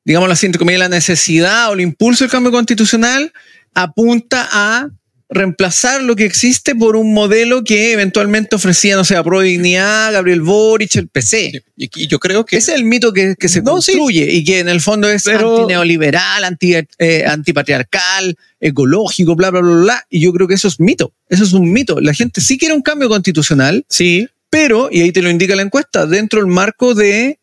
[0.04, 3.32] digamos así, entre la necesidad o el impulso del cambio constitucional
[3.74, 4.90] apunta a
[5.30, 10.12] reemplazar lo que existe por un modelo que eventualmente ofrecía, no sé, a Pro Dignidad,
[10.12, 11.62] Gabriel Boric, el PC.
[11.74, 12.58] Y, yo creo que...
[12.58, 16.74] Ese es el mito que, se construye y que en el fondo es antineoliberal, anti,
[16.98, 20.06] eh, antipatriarcal, ecológico, bla, bla, bla, bla.
[20.11, 21.14] Y yo creo que eso es mito.
[21.30, 21.98] Eso es un mito.
[21.98, 23.87] La gente sí quiere un cambio constitucional.
[23.88, 24.28] Sí.
[24.52, 27.38] Pero, y ahí te lo indica la encuesta, dentro del marco de...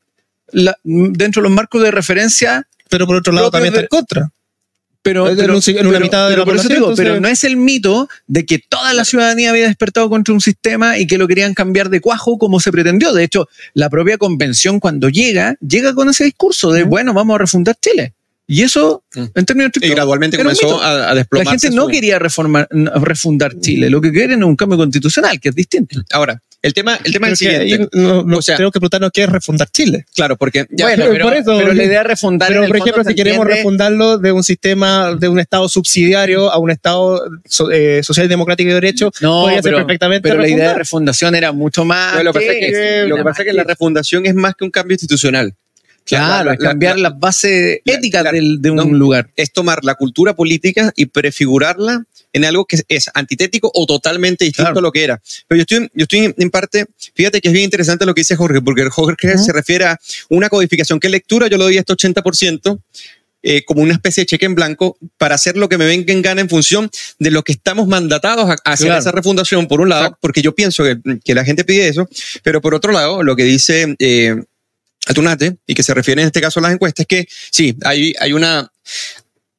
[0.52, 2.68] La, dentro de los marcos de referencia...
[2.88, 4.32] Pero por otro lado también está en contra
[5.02, 8.94] pero, en una mitad de la población, pero no es el mito de que toda
[8.94, 12.60] la ciudadanía había despertado contra un sistema y que lo querían cambiar de cuajo como
[12.60, 13.14] se pretendió.
[13.14, 17.38] De hecho, la propia convención cuando llega, llega con ese discurso de, bueno, vamos a
[17.40, 18.14] refundar Chile.
[18.46, 19.26] Y eso, mm.
[19.36, 21.54] en términos Y gradualmente comenzó a, desplomarse.
[21.54, 23.90] La gente no quería reformar, refundar Chile.
[23.90, 26.02] Lo que quieren es un cambio constitucional, que es distinto.
[26.12, 27.90] Ahora, el tema, el tema es el siguiente.
[27.98, 30.06] o sea, creo que preguntarnos qué es refundar Chile.
[30.14, 30.66] Claro, porque.
[30.70, 32.50] bueno, pero, por eso, pero la idea de refundar.
[32.50, 36.72] Pero, por ejemplo, si queremos refundarlo de un sistema, de un Estado subsidiario a un
[36.72, 37.24] Estado
[37.72, 40.28] eh, social, democrático y de derecho, no, podría ser perfectamente.
[40.28, 42.24] Pero la idea de refundación era mucho más.
[42.24, 45.54] lo, que, lo que pasa es que la refundación es más que un cambio institucional.
[46.10, 49.30] Claro, cambiar las bases éticas de un lugar.
[49.36, 54.80] Es tomar la cultura política y prefigurarla en algo que es antitético o totalmente distinto
[54.80, 55.22] a lo que era.
[55.48, 58.36] Pero yo estoy, yo estoy en parte, fíjate que es bien interesante lo que dice
[58.36, 61.00] Jorge, porque Jorge se refiere a una codificación.
[61.00, 62.80] ¿Qué lectura yo le doy a este 80%?
[63.42, 66.22] Eh, como una especie de cheque en blanco para hacer lo que me venga en
[66.22, 70.18] gana en función de lo que estamos mandatados a, hacer esa refundación, por un lado,
[70.20, 72.10] porque yo pienso que, que, la gente pide eso,
[72.44, 74.36] pero por otro lado, lo que dice eh,
[75.10, 78.14] Atunate, y que se refiere en este caso a las encuestas, es que sí, hay,
[78.20, 78.72] hay una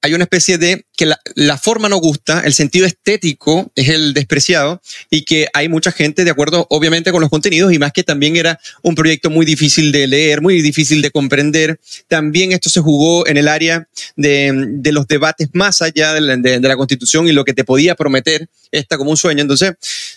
[0.02, 4.80] hay una especie de que la, forma no gusta, el sentido estético es el despreciado
[5.10, 8.36] y que hay mucha gente de acuerdo obviamente con los contenidos y más que también
[8.36, 11.78] era un proyecto muy difícil de leer, muy difícil de comprender.
[12.08, 16.60] También esto se jugó en el área de, los debates más allá de la, de
[16.60, 19.42] la constitución y lo que te podía prometer esta como un sueño.
[19.42, 19.74] Entonces,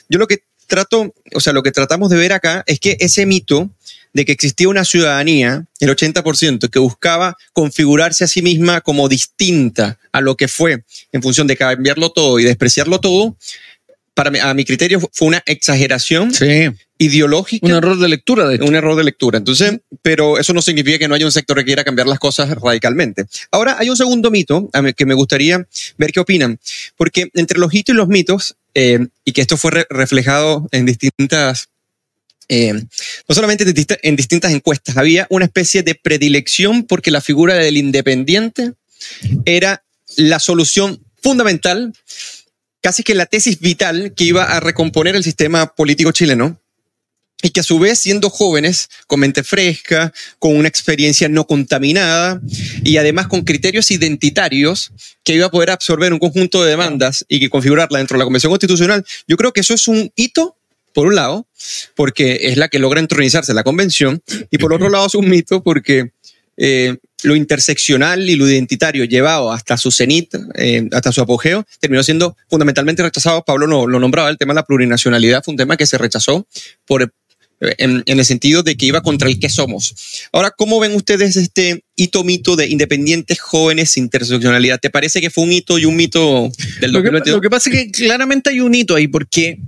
[0.07, 3.25] yo lo que trato, o sea, lo que tratamos de ver acá es que ese
[3.25, 3.69] mito
[4.13, 9.99] de que existía una ciudadanía, el 80%, que buscaba configurarse a sí misma como distinta
[10.11, 13.35] a lo que fue en función de cambiarlo todo y despreciarlo todo,
[14.13, 16.31] para a mi criterio fue una exageración
[16.99, 17.65] ideológica.
[17.65, 19.39] Un error de lectura, de Un error de lectura.
[19.39, 22.49] Entonces, pero eso no significa que no haya un sector que quiera cambiar las cosas
[22.49, 23.25] radicalmente.
[23.51, 26.59] Ahora, hay un segundo mito que me gustaría ver qué opinan,
[26.95, 31.69] porque entre los hitos y los mitos, eh, y que esto fue reflejado en distintas
[32.49, 33.65] eh, no solamente
[34.03, 38.73] en distintas encuestas, había una especie de predilección porque la figura del independiente
[39.45, 39.83] era
[40.17, 41.93] la solución fundamental,
[42.81, 46.59] casi que la tesis vital que iba a recomponer el sistema político chileno
[47.41, 52.41] y que a su vez siendo jóvenes, con mente fresca, con una experiencia no contaminada
[52.83, 54.91] y además con criterios identitarios
[55.23, 58.25] que iba a poder absorber un conjunto de demandas y que configurarla dentro de la
[58.25, 60.55] Convención Constitucional, yo creo que eso es un hito
[60.93, 61.47] por un lado,
[61.95, 65.63] porque es la que logra entronizarse la convención, y por otro lado es un mito
[65.63, 66.11] porque
[66.57, 72.03] eh, lo interseccional y lo identitario llevado hasta su cenit, eh, hasta su apogeo, terminó
[72.03, 73.43] siendo fundamentalmente rechazado.
[73.43, 76.45] Pablo lo, lo, nombraba, el tema de la plurinacionalidad fue un tema que se rechazó
[76.85, 77.13] por,
[77.61, 79.95] en, en, el sentido de que iba contra el que somos.
[80.31, 84.79] Ahora, ¿cómo ven ustedes este hito mito de independientes jóvenes interseccionalidad?
[84.79, 86.51] ¿Te parece que fue un hito y un mito
[86.81, 87.37] del 2022?
[87.37, 89.59] Lo que, pasa es que claramente hay un hito ahí, porque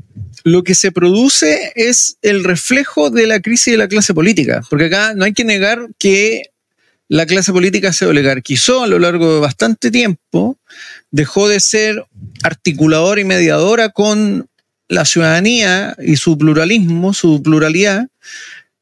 [0.45, 4.85] lo que se produce es el reflejo de la crisis de la clase política, porque
[4.85, 6.51] acá no hay que negar que
[7.07, 10.59] la clase política se oligarquizó a lo largo de bastante tiempo,
[11.09, 12.05] dejó de ser
[12.43, 14.47] articuladora y mediadora con
[14.87, 18.07] la ciudadanía y su pluralismo, su pluralidad,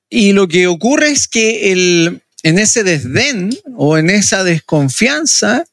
[0.10, 5.64] y lo que ocurre es que el, en ese desdén o en esa desconfianza,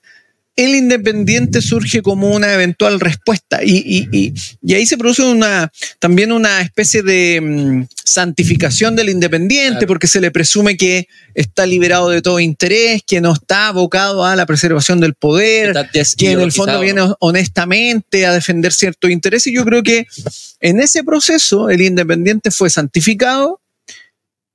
[0.56, 3.60] el independiente surge como una eventual respuesta.
[3.64, 10.06] Y, y, ahí se produce una, también una especie de mm, santificación del independiente porque
[10.06, 14.46] se le presume que está liberado de todo interés, que no está abocado a la
[14.46, 19.64] preservación del poder, que en el fondo viene honestamente a defender cierto interés y yo
[19.64, 20.06] creo que
[20.60, 23.60] en ese proceso el independiente fue santificado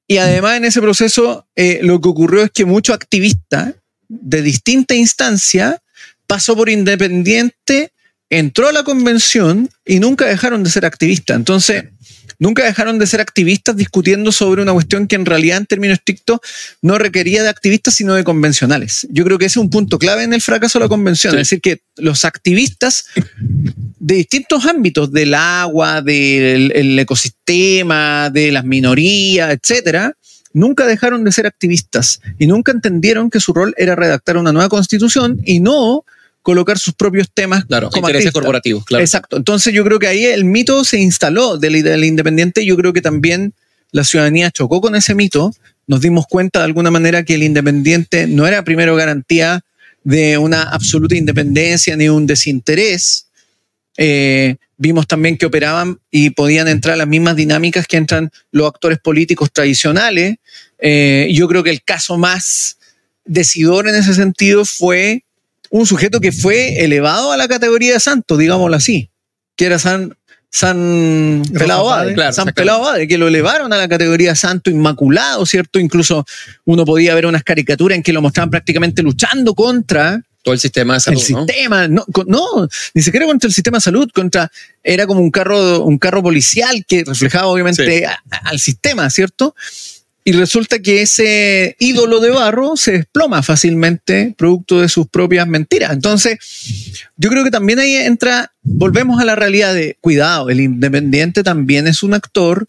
[0.08, 3.74] y además en ese proceso eh, lo que ocurrió es que muchos activistas
[4.08, 5.82] de distinta instancia
[6.28, 7.92] pasó por independiente,
[8.30, 11.38] entró a la convención y nunca dejaron de ser activistas.
[11.38, 11.86] Entonces,
[12.40, 16.40] nunca dejaron de ser activistas discutiendo sobre una cuestión que en realidad en términos estrictos
[16.82, 19.08] no requería de activistas sino de convencionales.
[19.10, 21.42] Yo creo que ese es un punto clave en el fracaso de la convención, es
[21.50, 23.06] decir, que los activistas
[24.00, 30.14] de distintos ámbitos, del agua, del ecosistema, de las minorías, etcétera,
[30.54, 34.70] nunca dejaron de ser activistas y nunca entendieron que su rol era redactar una nueva
[34.70, 36.06] constitución y no
[36.46, 38.86] colocar sus propios temas claro, como intereses corporativos.
[38.86, 39.04] Claro.
[39.04, 39.36] Exacto.
[39.36, 42.64] Entonces yo creo que ahí el mito se instaló de la idea del independiente.
[42.64, 43.56] Yo creo que también
[43.92, 45.52] la ciudadanía chocó con ese mito.
[45.88, 49.66] Nos dimos cuenta de alguna manera que el independiente no era primero garantía
[50.04, 53.26] de una absoluta independencia ni un desinterés.
[53.98, 59.00] Eh, vimos también que operaban y podían entrar las mismas dinámicas que entran los actores
[59.00, 60.36] políticos tradicionales.
[60.78, 62.78] Eh, yo creo que el caso más
[63.26, 65.25] decidor en ese sentido fue
[65.78, 69.10] un sujeto que fue elevado a la categoría de santo, digámoslo así,
[69.58, 70.16] que era San,
[70.50, 71.92] San Pelado
[72.32, 75.80] San Pelado que lo elevaron a la categoría de santo inmaculado, ¿cierto?
[75.80, 76.26] Incluso
[76.64, 80.94] uno podía ver unas caricaturas en que lo mostraban prácticamente luchando contra todo el sistema
[80.94, 81.20] de salud.
[81.20, 84.50] El sistema, no, no, ni siquiera contra el sistema de salud, contra,
[84.82, 89.56] era como un carro, un carro policial que reflejaba obviamente al sistema, ¿cierto?
[90.28, 95.94] Y resulta que ese ídolo de barro se desploma fácilmente producto de sus propias mentiras.
[95.94, 101.44] Entonces, yo creo que también ahí entra, volvemos a la realidad de, cuidado, el independiente
[101.44, 102.68] también es un actor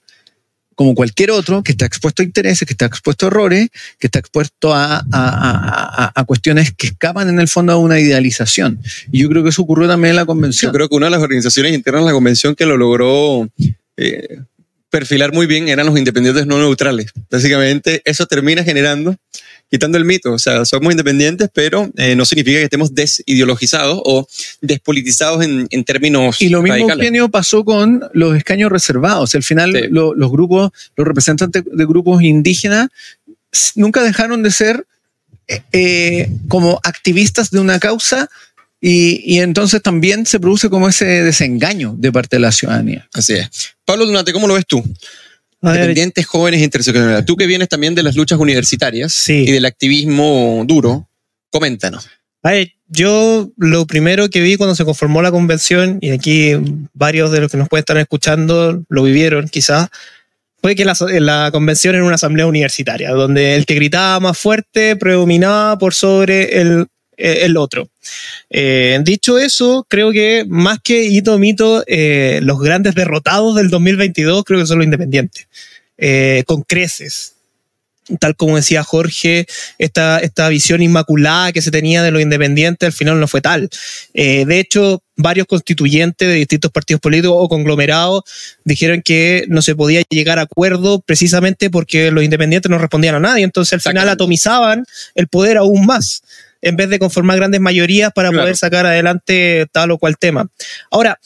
[0.75, 4.19] como cualquier otro que está expuesto a intereses, que está expuesto a errores, que está
[4.19, 8.79] expuesto a, a, cuestiones que escapan en el fondo a una idealización.
[9.11, 10.71] Y yo creo que eso ocurrió también en la convención.
[10.71, 13.49] Yo creo que una de las organizaciones internas de la convención que lo logró
[13.97, 14.41] eh,
[14.91, 17.13] perfilar muy bien eran los independientes no neutrales.
[17.31, 19.17] Básicamente eso termina generando,
[19.71, 24.27] quitando el mito, o sea, somos independientes, pero eh, no significa que estemos desideologizados o
[24.61, 29.35] despolitizados en, en términos Y lo mismo genio pasó con los escaños reservados.
[29.35, 32.89] Al final los grupos, los representantes de grupos indígenas
[33.75, 34.87] nunca dejaron de ser
[35.49, 38.29] eh, eh, como activistas de una causa
[38.81, 43.09] y, entonces también se produce como ese desengaño de parte de la ciudadanía.
[43.13, 43.77] Así es.
[43.85, 44.85] Pablo Dunate, ¿cómo lo ves tú?
[45.63, 47.25] Independientes, jóvenes, interseccionales.
[47.25, 51.09] Tú que vienes también de las luchas universitarias y del activismo duro,
[51.51, 52.09] coméntanos.
[52.87, 56.53] yo lo primero que vi cuando se conformó la convención, y aquí
[56.93, 59.89] varios de los que nos pueden estar escuchando lo vivieron quizás,
[60.61, 64.97] fue que la, la, convención era una asamblea universitaria, donde el que gritaba más fuerte
[64.97, 66.87] predominaba por sobre el
[67.17, 67.89] el otro.
[68.51, 74.45] Eh, dicho eso, creo que más que hito mito, eh, los grandes derrotados del 2022
[74.45, 75.49] creo que son los independientes,
[76.47, 77.33] con creces.
[78.21, 79.47] Tal como decía Jorge,
[79.79, 83.69] esta, esta visión inmaculada que se tenía de los independientes al final no fue tal.
[84.15, 88.23] de hecho, varios constituyentes de distintos partidos políticos o conglomerados
[88.65, 93.21] dijeron que no se podía llegar a acuerdo precisamente porque los independientes no respondían a
[93.21, 93.43] nadie.
[93.43, 94.85] Entonces al final atomizaban
[95.17, 96.23] el poder aún más
[96.67, 100.49] en vez de conformar grandes mayorías para poder sacar adelante tal o cual tema.
[100.91, 101.19] Ahora,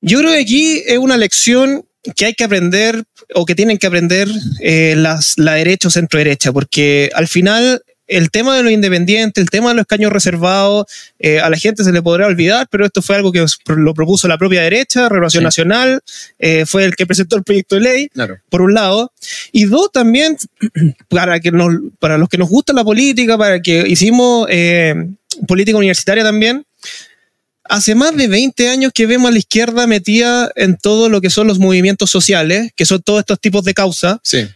[0.00, 1.84] yo creo que aquí es una lección
[2.16, 4.28] que hay que aprender o que tienen que aprender
[4.60, 9.42] eh, las, la derecha o centro derecha, porque al final el tema de los independientes,
[9.42, 10.86] el tema de los escaños reservados,
[11.18, 14.28] eh, a la gente se le podrá olvidar, pero esto fue algo que lo propuso
[14.28, 16.00] la propia derecha, Relación Nacional,
[16.38, 18.10] eh, fue el que presentó el proyecto de ley,
[18.50, 19.12] por un lado.
[19.50, 20.36] Y dos, también,
[21.08, 24.94] para, que nos, para los que nos gusta la política, para que hicimos eh,
[25.48, 26.66] política universitaria también,
[27.64, 31.30] hace más de 20 años que vemos a la izquierda metida en todo lo que
[31.30, 34.18] son los movimientos sociales, que son todos estos tipos de causas.
[34.22, 34.46] Sí.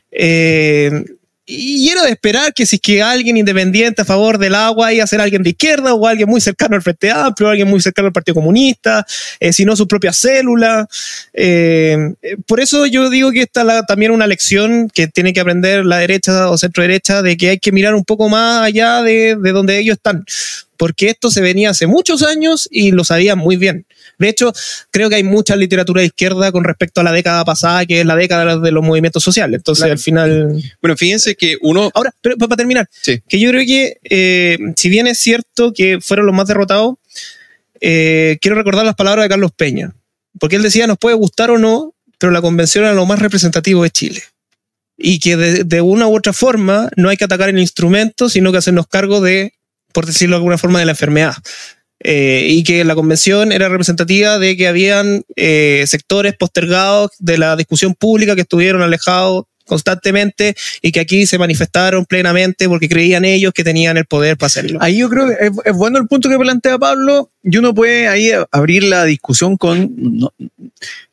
[1.49, 5.05] Y era de esperar que si es que alguien independiente a favor del agua iba
[5.05, 8.09] a ser alguien de izquierda o alguien muy cercano al Frente Amplio, alguien muy cercano
[8.09, 9.07] al Partido Comunista,
[9.39, 10.89] eh, si no su propia célula.
[11.33, 12.15] Eh,
[12.47, 15.99] por eso yo digo que esta es también una lección que tiene que aprender la
[15.99, 19.53] derecha o centro derecha de que hay que mirar un poco más allá de, de
[19.53, 20.25] donde ellos están,
[20.77, 23.87] porque esto se venía hace muchos años y lo sabían muy bien.
[24.19, 24.53] De hecho,
[24.91, 28.07] creo que hay mucha literatura de izquierda con respecto a la década pasada, que es
[28.07, 29.59] la década de los movimientos sociales.
[29.59, 30.63] Entonces, al final.
[30.81, 31.91] Bueno, fíjense que uno.
[31.95, 36.27] Ahora, pero para terminar, que yo creo que, eh, si bien es cierto que fueron
[36.27, 36.95] los más derrotados,
[37.81, 39.93] eh, quiero recordar las palabras de Carlos Peña.
[40.39, 43.83] Porque él decía, nos puede gustar o no, pero la convención era lo más representativo
[43.83, 44.23] de Chile
[44.97, 48.59] y que de, una u otra forma no hay que atacar el instrumento, sino que
[48.59, 49.53] hacernos cargo de,
[49.93, 51.35] por decirlo de alguna forma, de la enfermedad.
[52.09, 57.57] Eh, y que la convención era representativa de que habían eh, sectores postergados de la
[57.57, 63.53] discusión pública que estuvieron alejados constantemente y que aquí se manifestaron plenamente porque creían ellos
[63.53, 64.79] que tenían el poder para hacerlo.
[64.81, 68.31] Ahí yo creo que es, bueno el punto que plantea Pablo y uno puede ahí
[68.53, 70.31] abrir la discusión con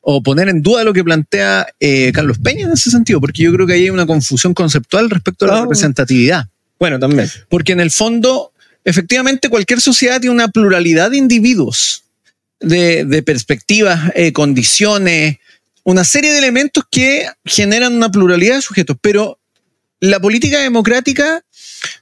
[0.02, 3.52] o poner en duda lo que plantea eh, Carlos Peña en ese sentido, porque yo
[3.52, 6.46] creo que ahí hay una confusión conceptual respecto a la representatividad.
[6.78, 7.30] Bueno, también.
[7.50, 8.52] Porque en el fondo,
[8.84, 12.04] efectivamente, cualquier sociedad tiene una pluralidad de individuos,
[12.60, 15.38] de, perspectivas, eh, condiciones,
[15.84, 19.40] una serie de elementos que generan una pluralidad de sujetos, pero
[20.00, 21.44] la política democrática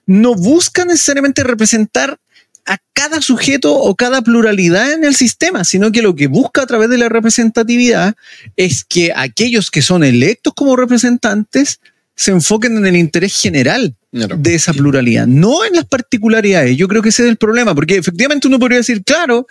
[0.06, 2.20] no busca necesariamente representar
[2.66, 6.68] a cada sujeto o cada pluralidad en el sistema, sino que lo que busca a
[6.68, 8.16] través de la representatividad
[8.56, 11.80] es que aquellos que son electos como representantes
[12.16, 16.76] se enfoquen en el interés general de esa pluralidad, no en las particularidades.
[16.76, 19.48] Yo creo que ese es el problema, porque efectivamente uno podría decir, claro,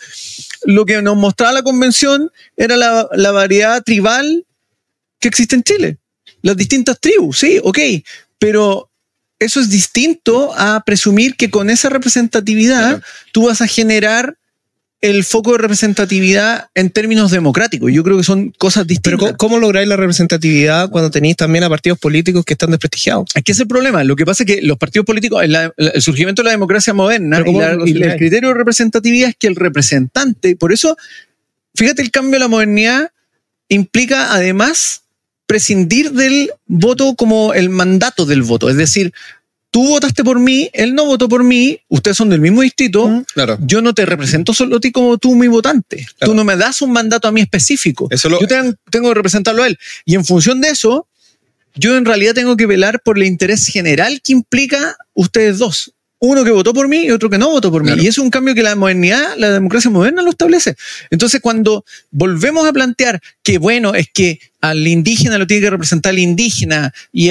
[0.65, 4.45] lo que nos mostraba la convención era la, la variedad tribal
[5.19, 5.99] que existe en Chile,
[6.43, 7.79] las distintas tribus, sí, ok,
[8.39, 8.91] pero
[9.39, 13.03] eso es distinto a presumir que con esa representatividad
[13.33, 14.37] tú vas a generar
[15.01, 17.91] el foco de representatividad en términos democráticos.
[17.93, 19.21] Yo creo que son cosas distintas.
[19.21, 23.31] Pero ¿cómo, lográis la representatividad cuando tenéis también a partidos políticos que están desprestigiados?
[23.35, 24.05] Aquí es el problema.
[24.05, 27.91] Lo que pasa es que los partidos políticos, el surgimiento de la democracia moderna y,
[27.91, 30.97] y el criterio de representatividad es que el representante, por eso,
[31.75, 33.11] fíjate, el cambio de la modernidad
[33.69, 35.03] implica además
[35.47, 38.69] prescindir del voto como el mandato del voto.
[38.69, 39.13] Es decir,
[39.71, 43.59] tú votaste por mí, él no votó por mí, ustedes son del mismo distrito, claro.
[43.61, 46.07] yo no te represento solo a ti como tú, mi votante.
[46.19, 48.09] Tú no me das un mandato a mí específico.
[48.41, 49.79] Yo tengo, tengo que representarlo a él.
[50.05, 51.07] Y en función de eso,
[51.75, 56.45] yo en realidad tengo que velar por el interés general que implica ustedes dos uno
[56.45, 57.93] que votó por mí y otro que no votó por mí.
[57.99, 60.77] Y es un cambio que la modernidad, la democracia moderna lo establece.
[61.11, 66.13] Entonces, cuando volvemos a plantear que, bueno, es que al indígena lo tiene que representar
[66.13, 67.31] el indígena y,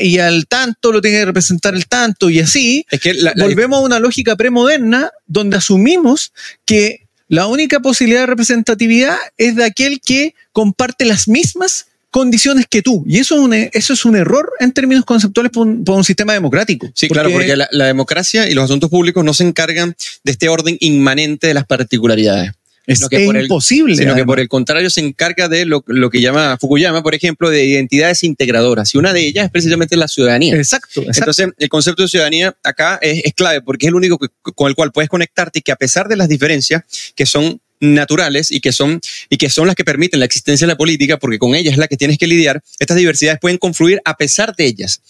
[0.00, 3.82] y al tanto lo tiene que representar el tanto y así, es que volvemos a
[3.82, 6.34] una lógica premoderna donde asumimos
[6.66, 11.85] que la única posibilidad de representatividad es de aquel que comparte las mismas
[12.16, 13.04] condiciones que tú.
[13.06, 16.90] Y eso es un, eso es un error en términos conceptuales por un, sistema democrático.
[16.94, 19.94] Sí, claro, porque la, democracia y los asuntos públicos no se encargan
[20.24, 22.52] de este orden inmanente de las particularidades.
[22.86, 23.96] Es imposible.
[23.96, 27.66] sino que por el contrario se encarga de lo, que llama Fukuyama, por ejemplo, de
[27.66, 28.94] identidades integradoras.
[28.94, 30.56] Y una de ellas es precisamente la ciudadanía.
[30.56, 31.02] Exacto.
[31.02, 34.18] Entonces, el concepto de ciudadanía acá es, clave porque es el único
[34.54, 36.82] con el cual puedes conectarte y que a pesar de las diferencias
[37.14, 40.72] que son naturales y que son y que son las que permiten la existencia de
[40.72, 44.00] la política porque con ellas es la que tienes que lidiar estas diversidades pueden confluir
[44.04, 45.02] a pesar de ellas.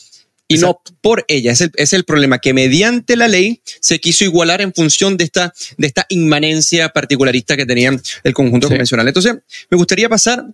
[0.48, 1.60] Y no por ellas.
[1.74, 5.88] Es el, problema que mediante la ley se quiso igualar en función de esta de
[5.88, 7.90] esta inmanencia particularista que tenía
[8.22, 9.08] el conjunto convencional.
[9.08, 9.34] Entonces
[9.70, 10.44] me gustaría pasar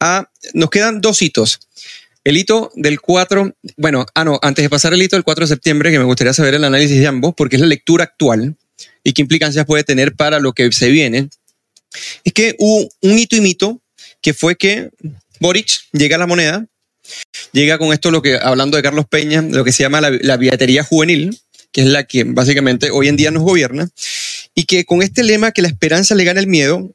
[0.00, 1.60] a nos quedan dos hitos.
[2.24, 5.48] El hito del 4, bueno, ah, no, antes de pasar el hito del 4 de
[5.48, 8.56] septiembre, que me gustaría saber el análisis de ambos, porque es la lectura actual
[9.04, 11.28] y qué implicancias puede tener para lo que se viene
[12.24, 13.82] es que hubo un hito y mito
[14.20, 14.90] que fue que
[15.40, 16.66] Boric llega a la moneda,
[17.52, 20.84] llega con esto, lo que, hablando de Carlos Peña, lo que se llama la, la
[20.84, 21.38] juvenil,
[21.72, 23.88] que es la que básicamente hoy en día nos gobierna,
[24.54, 26.90] y que con este lema que la esperanza le gana el miedo,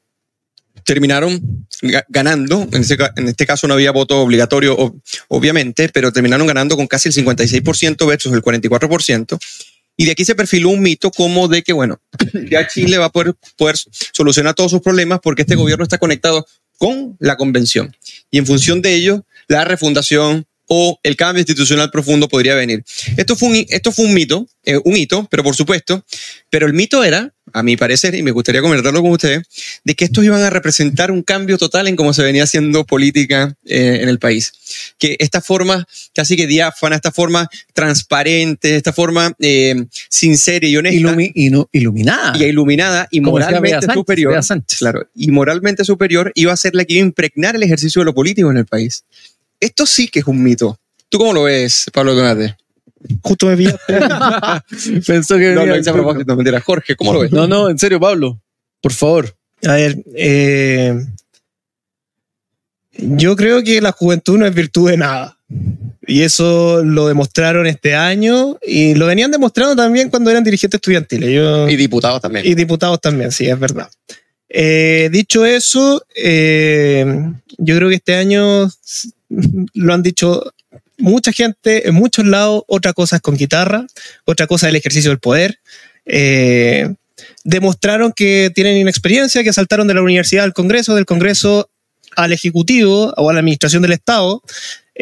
[0.83, 1.67] terminaron
[2.09, 4.95] ganando, en este, en este, caso no había voto obligatorio,
[5.27, 9.39] obviamente, pero terminaron ganando con casi el 56% versus el 44%,
[9.97, 12.01] y de aquí se perfiló un mito como de que, bueno,
[12.49, 13.75] ya Chile va a poder, poder
[14.13, 16.45] solucionar todos sus problemas porque este gobierno está conectado
[16.77, 17.95] con la convención.
[18.31, 22.85] Y en función de ello, la refundación o el cambio institucional profundo podría venir.
[23.17, 26.05] Esto fue un, esto fue un mito, eh, un hito, pero por supuesto,
[26.49, 29.41] pero el mito era, a mi parecer, y me gustaría comentarlo con ustedes,
[29.83, 33.53] de que estos iban a representar un cambio total en cómo se venía haciendo política
[33.65, 34.53] eh, en el país.
[34.97, 39.75] Que esta forma casi que diáfana, esta forma transparente, esta forma eh,
[40.07, 40.97] sincera y honesta.
[41.73, 42.37] iluminada.
[42.37, 44.39] Y iluminada y moralmente superior.
[44.79, 48.05] Claro, y moralmente superior iba a ser la que iba a impregnar el ejercicio de
[48.05, 49.03] lo político en el país.
[49.61, 50.77] Esto sí que es un mito.
[51.07, 52.57] ¿Tú cómo lo ves, Pablo Donate?
[53.21, 53.93] Justo me pillaste.
[55.07, 56.59] Pensó que no, no, a propósito, mentira.
[56.59, 57.31] Jorge, ¿cómo lo ves?
[57.31, 58.41] No, no, en serio, Pablo.
[58.81, 59.35] Por favor.
[59.63, 60.99] A ver, eh,
[62.93, 65.37] yo creo que la juventud no es virtud de nada.
[66.07, 71.29] Y eso lo demostraron este año y lo venían demostrando también cuando eran dirigentes estudiantiles.
[71.69, 72.45] y diputados también.
[72.45, 73.89] Y diputados también, sí, es verdad.
[74.49, 77.05] Eh, dicho eso, eh,
[77.57, 78.69] yo creo que este año
[79.73, 80.53] lo han dicho
[80.97, 82.63] mucha gente en muchos lados.
[82.67, 83.85] Otra cosa es con guitarra,
[84.25, 85.59] otra cosa es el ejercicio del poder.
[86.05, 86.93] Eh,
[87.43, 91.69] demostraron que tienen inexperiencia, que saltaron de la universidad al Congreso, del Congreso
[92.15, 94.41] al Ejecutivo o a la Administración del Estado.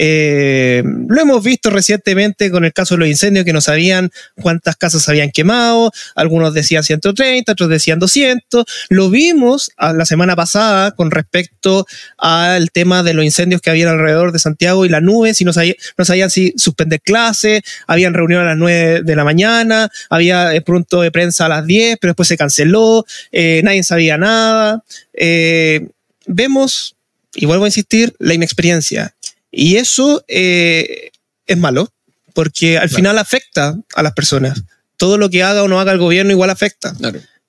[0.02, 4.78] Eh, lo hemos visto recientemente con el caso de los incendios que no sabían cuántas
[4.78, 8.64] casas habían quemado, algunos decían 130, otros decían 200.
[8.88, 11.86] Lo vimos la semana pasada con respecto
[12.18, 15.52] al tema de los incendios que había alrededor de Santiago y la nube, si no,
[15.52, 21.12] sabían, si suspender clases, habían reunión a las 9 de la mañana, había pronto de
[21.12, 24.82] prensa a las 10, pero después se canceló, eh, nadie sabía nada.
[25.14, 25.90] Eh,
[26.26, 26.96] vemos
[27.36, 29.14] y vuelvo a insistir, la inexperiencia.
[29.52, 31.12] Y eso eh,
[31.48, 31.92] es malo,
[32.34, 34.64] porque al final afecta a las personas.
[34.98, 36.94] Todo lo que haga o no haga el gobierno igual afecta.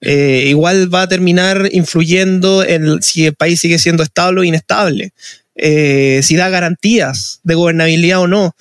[0.01, 5.13] Eh, igual va a terminar influyendo en si el país sigue siendo estable o inestable,
[5.57, 8.55] eh, si da garantías de gobernabilidad o no.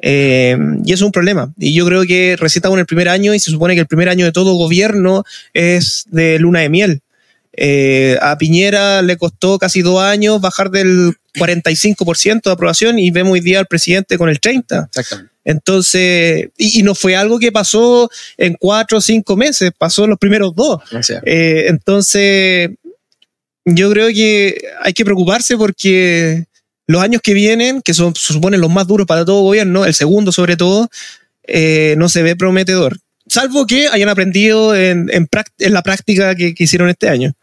[0.00, 1.52] y eso es un problema.
[1.58, 4.08] Y yo creo que receta con el primer año y se supone que el primer
[4.08, 7.02] año de todo gobierno es de luna de miel.
[8.22, 13.40] A Piñera le costó casi dos años bajar del 45% de aprobación y vemos hoy
[13.40, 14.88] día al presidente con el 30%.
[14.88, 15.36] Exactamente.
[15.46, 20.18] Entonces, y, no fue algo que pasó en cuatro o cinco meses, pasó en los
[20.18, 20.82] primeros dos.
[21.24, 22.70] Eh, entonces,
[23.64, 26.46] yo creo que hay que preocuparse porque
[26.88, 29.94] los años que vienen, que son, se suponen los más duros para todo gobierno, el
[29.94, 30.88] segundo sobre todo,
[31.44, 32.98] eh, no se ve prometedor.
[33.28, 35.08] Salvo que hayan aprendido en,
[35.58, 37.34] la práctica que hicieron este año.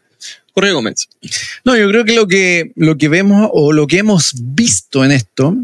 [0.54, 1.08] Jorge Gómez.
[1.64, 5.10] No, yo creo que lo que, lo que vemos o lo que hemos visto en
[5.10, 5.56] esto,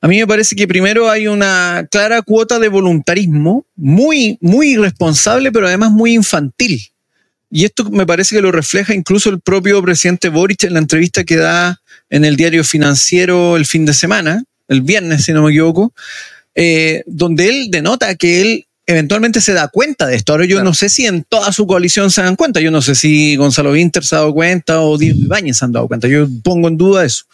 [0.00, 5.50] a mí me parece que primero hay una clara cuota de voluntarismo, muy, muy irresponsable,
[5.50, 6.80] pero además muy infantil.
[7.50, 11.24] Y esto me parece que lo refleja incluso el propio presidente Boric en la entrevista
[11.24, 15.50] que da en el diario financiero el fin de semana, el viernes, si no me
[15.50, 15.92] equivoco,
[16.54, 20.32] eh, donde él denota que él eventualmente se da cuenta de esto.
[20.32, 22.60] Ahora yo no sé si en toda su coalición se dan cuenta.
[22.60, 25.72] Yo no sé si Gonzalo Winter se ha dado cuenta o Diego Ibáñez se han
[25.72, 26.08] dado cuenta.
[26.08, 27.24] Yo pongo en duda eso.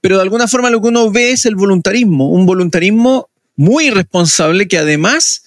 [0.00, 4.68] Pero de alguna forma lo que uno ve es el voluntarismo, un voluntarismo muy irresponsable
[4.68, 5.42] que además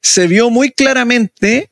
[0.00, 1.68] se vio muy claramente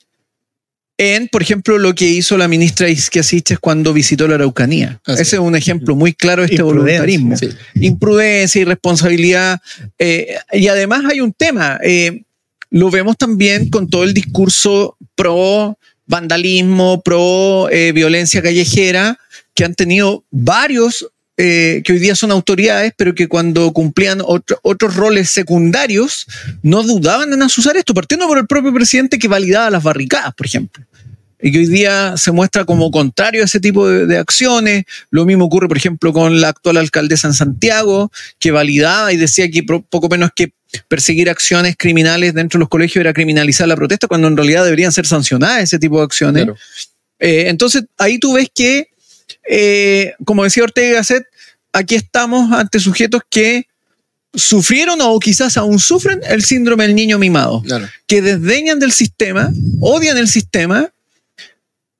[0.99, 3.23] en, por ejemplo, lo que hizo la ministra Isquia
[3.61, 5.01] cuando visitó la Araucanía.
[5.07, 7.37] Ese es un ejemplo muy claro de este voluntarismo.
[7.75, 9.61] Imprudencia, irresponsabilidad.
[9.99, 11.79] Eh, y además hay un tema.
[11.83, 12.23] Eh,
[12.71, 19.19] lo vemos también con todo el discurso pro vandalismo, pro eh, violencia callejera,
[19.55, 21.07] que han tenido varios
[21.39, 26.27] eh, que hoy día son autoridades, pero que cuando cumplían otros roles secundarios,
[26.63, 30.47] no dudaban en usar esto, partiendo por el propio presidente que validaba las barricadas, por
[30.47, 30.87] ejemplo
[31.41, 34.85] y que hoy día se muestra como contrario a ese tipo de, acciones.
[35.11, 39.51] Lo mismo ocurre, por ejemplo, con la actual alcaldesa en Santiago, que validaba y decía
[39.51, 40.53] que poco menos que
[40.89, 44.93] perseguir acciones criminales dentro de los colegios era criminalizar la protesta, cuando en realidad deberían
[44.93, 46.47] ser sancionadas ese tipo de acciones.
[47.19, 48.89] Eh, entonces, ahí tú ves que,
[49.49, 51.25] eh, como decía Ortega Gasset,
[51.73, 53.67] aquí estamos ante sujetos que
[54.35, 57.63] sufrieron o quizás aún sufren el síndrome del niño mimado,
[58.07, 60.91] que desdeñan del sistema, odian el sistema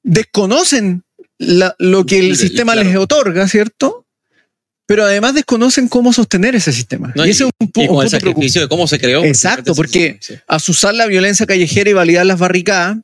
[0.07, 1.03] desconocen
[1.39, 4.07] lo que el sistema les otorga, ¿cierto?
[4.87, 7.13] Pero además desconocen cómo sostener ese sistema.
[7.17, 9.25] y, ese es un, poco el sacrificio de cómo se creó.
[9.25, 12.99] Exacto, porque asusar la violencia callejera y validar las barricadas,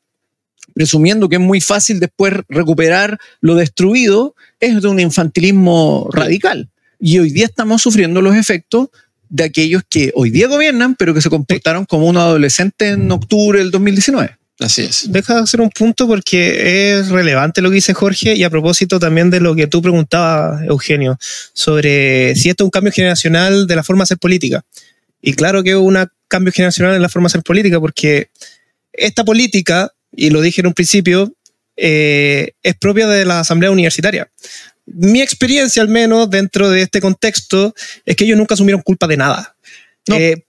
[0.74, 6.70] presumiendo que es muy fácil después recuperar lo destruido, es de un infantilismo radical.
[7.00, 8.88] Y hoy día estamos sufriendo los efectos
[9.28, 13.58] de aquellos que hoy día gobiernan, pero que se comportaron como un adolescente en octubre
[13.58, 14.38] del 2019.
[14.58, 15.10] Así es.
[15.10, 19.00] Deja de hacer un punto porque es relevante lo que dice Jorge y a propósito
[19.00, 21.18] también de lo que tú preguntabas, Eugenio,
[21.52, 24.62] sobre si esto es un cambio generacional de la forma de hacer política.
[25.20, 25.98] Y claro que es un
[26.28, 28.28] cambio generacional en la forma de hacer política porque
[28.92, 31.32] esta política, y lo dije en un principio,
[31.76, 34.30] eh, es propia de la asamblea universitaria.
[34.84, 37.74] Mi experiencia, al menos dentro de este contexto,
[38.04, 39.56] es que ellos nunca asumieron culpa de nada.
[40.08, 40.44] Eh,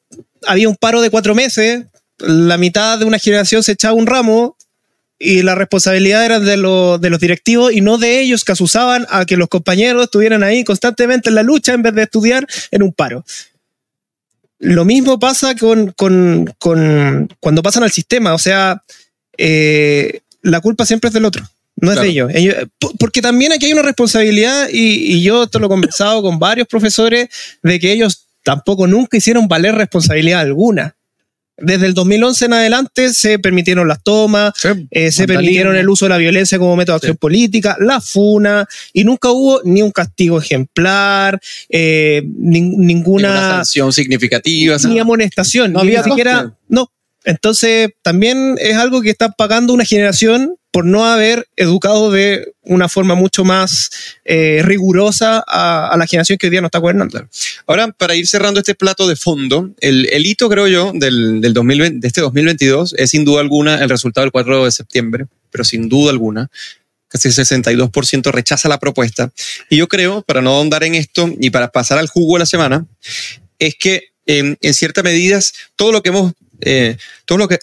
[0.46, 1.86] había un paro de cuatro meses,
[2.20, 4.58] la mitad de una generación se echaba un ramo
[5.20, 9.26] y la responsabilidad era de, de los directivos y no de ellos que asusaban a
[9.26, 12.92] que los compañeros estuvieran ahí constantemente en la lucha en vez de estudiar en un
[12.92, 13.24] paro.
[14.64, 18.82] Lo mismo pasa con, cuando pasan al sistema, o sea,
[19.38, 21.44] eh, la culpa siempre es del otro.
[21.76, 22.32] No es de ellos.
[22.98, 27.28] Porque también aquí hay una responsabilidad, y, yo esto lo he conversado con varios profesores,
[27.62, 30.96] de que ellos tampoco nunca hicieron valer responsabilidad alguna.
[31.58, 34.54] Desde el 2011 en adelante se permitieron las tomas,
[34.90, 38.68] eh, se permitieron el uso de la violencia como método de acción política, la funa,
[38.92, 41.40] y nunca hubo ni un castigo ejemplar,
[41.70, 46.58] eh, ninguna sanción significativa, ni amonestación, no ni siquiera.
[46.70, 46.92] No.
[47.24, 52.90] Entonces, también es algo que está pagando una generación por no haber educado de una
[52.90, 53.92] forma mucho más
[54.26, 57.28] eh, rigurosa a, la generación que hoy día no está gobernando.
[57.68, 62.00] Ahora, para ir cerrando este plato de fondo, el, hito, creo yo, del, del 2020,
[62.00, 65.88] de este 2022 es sin duda alguna el resultado del 4 de septiembre, pero sin
[65.90, 66.50] duda alguna
[67.08, 69.32] casi el 62% rechaza la propuesta.
[69.70, 72.46] Y yo creo, para no ahondar en esto y para pasar al jugo de la
[72.48, 72.88] semana,
[73.60, 77.60] es que en ciertas medidas todo lo que hemos, eh, todo lo que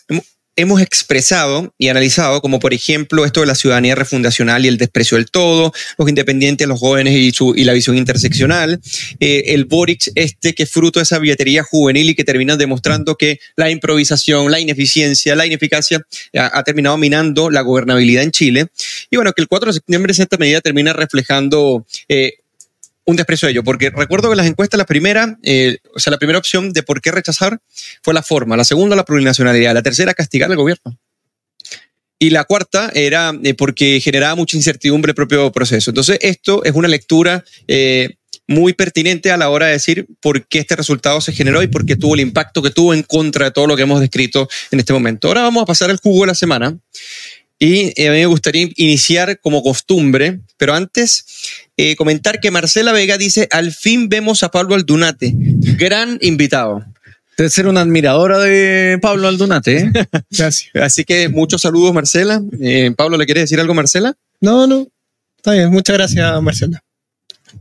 [0.57, 5.17] hemos expresado y analizado, como por ejemplo esto de la ciudadanía refundacional y el desprecio
[5.17, 8.81] del todo, los independientes, los jóvenes y, su, y la visión interseccional,
[9.21, 13.17] eh, el Boric este que es fruto de esa billetería juvenil y que termina demostrando
[13.17, 18.67] que la improvisación, la ineficiencia, la ineficacia ha, terminado minando la gobernabilidad en Chile.
[19.11, 22.35] Y bueno, que el 4 de septiembre en cierta medida termina reflejando eh,
[23.11, 26.19] un desprecio a ello, porque recuerdo que las encuestas, la primera, eh, o sea, la
[26.19, 27.61] primera opción de por qué rechazar
[28.03, 30.99] fue la forma, la segunda la plurinacionalidad, la tercera castigar al gobierno.
[32.19, 35.91] Y la cuarta era eh, porque generaba mucha incertidumbre el propio proceso.
[35.91, 40.59] Entonces, esto es una lectura eh, muy pertinente a la hora de decir por qué
[40.59, 43.51] este resultado se generó y por qué tuvo el impacto que tuvo en contra de
[43.53, 45.29] todo lo que hemos descrito en este momento.
[45.29, 46.77] Ahora vamos a pasar al jugo de la semana.
[47.63, 51.27] Y a mí me gustaría iniciar como costumbre, pero antes
[51.77, 56.83] eh, comentar que Marcela Vega dice, al fin vemos a Pablo Aldunate, gran invitado.
[57.37, 59.77] Debe ser una admiradora de Pablo Aldunate.
[59.77, 59.93] ¿eh?
[60.31, 60.71] Gracias.
[60.75, 62.43] Así que muchos saludos, Marcela.
[62.63, 64.17] Eh, Pablo, ¿le quiere decir algo, Marcela?
[64.41, 64.89] No, no.
[65.37, 65.71] Está bien.
[65.71, 66.83] Muchas gracias, Marcela.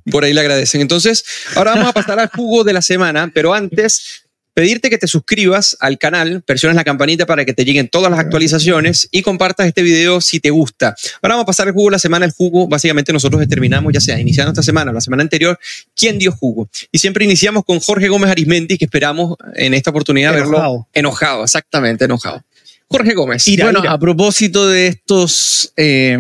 [0.10, 0.80] Por ahí le agradecen.
[0.80, 1.26] Entonces,
[1.56, 4.24] ahora vamos a pasar al jugo de la semana, pero antes
[4.60, 8.20] pedirte que te suscribas al canal, presiones la campanita para que te lleguen todas las
[8.20, 10.98] actualizaciones y compartas este video si te gusta.
[11.22, 12.26] Ahora vamos a pasar el jugo de la semana.
[12.26, 15.58] El jugo, básicamente nosotros determinamos, ya sea iniciando esta semana o la semana anterior,
[15.96, 16.68] quién dio jugo.
[16.92, 22.04] Y siempre iniciamos con Jorge Gómez Arismendi, que esperamos en esta oportunidad verlo enojado, exactamente
[22.04, 22.44] enojado.
[22.90, 23.48] Jorge Gómez.
[23.48, 25.72] Y bueno, a propósito de estos...
[25.78, 26.18] Eh,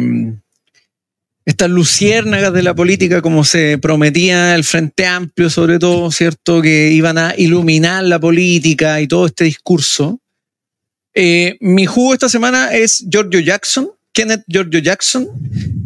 [1.49, 6.61] estas luciérnagas de la política, como se prometía el Frente Amplio, sobre todo, ¿cierto?
[6.61, 10.19] Que iban a iluminar la política y todo este discurso.
[11.15, 15.27] Eh, mi jugo esta semana es Giorgio Jackson, Kenneth Giorgio Jackson,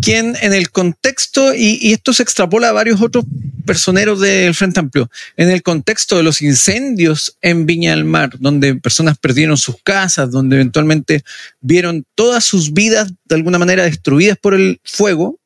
[0.02, 3.24] quien en el contexto, y, y, esto se extrapola a varios otros
[3.66, 8.76] personeros del Frente Amplio, en el contexto de los incendios en Viña del Mar, donde
[8.76, 11.24] personas perdieron sus casas, donde eventualmente
[11.62, 15.40] vieron todas sus vidas de alguna manera destruidas por el fuego,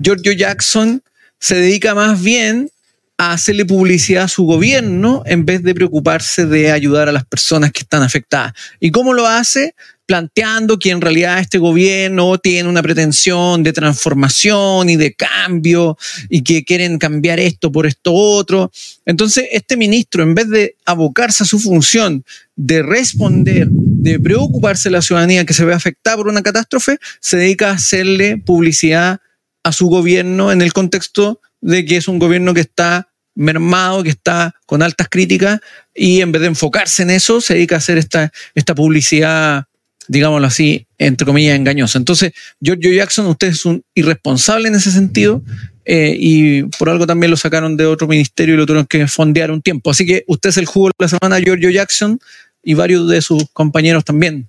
[0.00, 1.02] Giorgio Jackson
[1.38, 2.70] se dedica más bien
[3.18, 7.72] a hacerle publicidad a su gobierno en vez de preocuparse de ayudar a las personas
[7.72, 8.52] que están afectadas.
[8.78, 9.74] ¿Y cómo lo hace?
[10.04, 15.96] Planteando que en realidad este gobierno tiene una pretensión de transformación y de cambio
[16.28, 18.70] y que quieren cambiar esto por esto otro.
[19.06, 22.22] Entonces, este ministro, en vez de abocarse a su función
[22.54, 27.38] de responder, de preocuparse de la ciudadanía que se ve afectada por una catástrofe, se
[27.38, 29.20] dedica a hacerle publicidad
[29.66, 34.10] a su gobierno en el contexto de que es un gobierno que está mermado, que
[34.10, 35.58] está con altas críticas
[35.92, 39.64] y en vez de enfocarse en eso, se dedica a hacer esta, esta publicidad,
[40.06, 41.98] digámoslo así, entre comillas, engañosa.
[41.98, 45.42] Entonces, Giorgio Jackson, usted es un irresponsable en ese sentido
[45.84, 49.50] eh, y por algo también lo sacaron de otro ministerio y lo tuvieron que fondear
[49.50, 49.90] un tiempo.
[49.90, 52.20] Así que usted es el jugo de la semana, Giorgio Jackson,
[52.62, 54.48] y varios de sus compañeros también.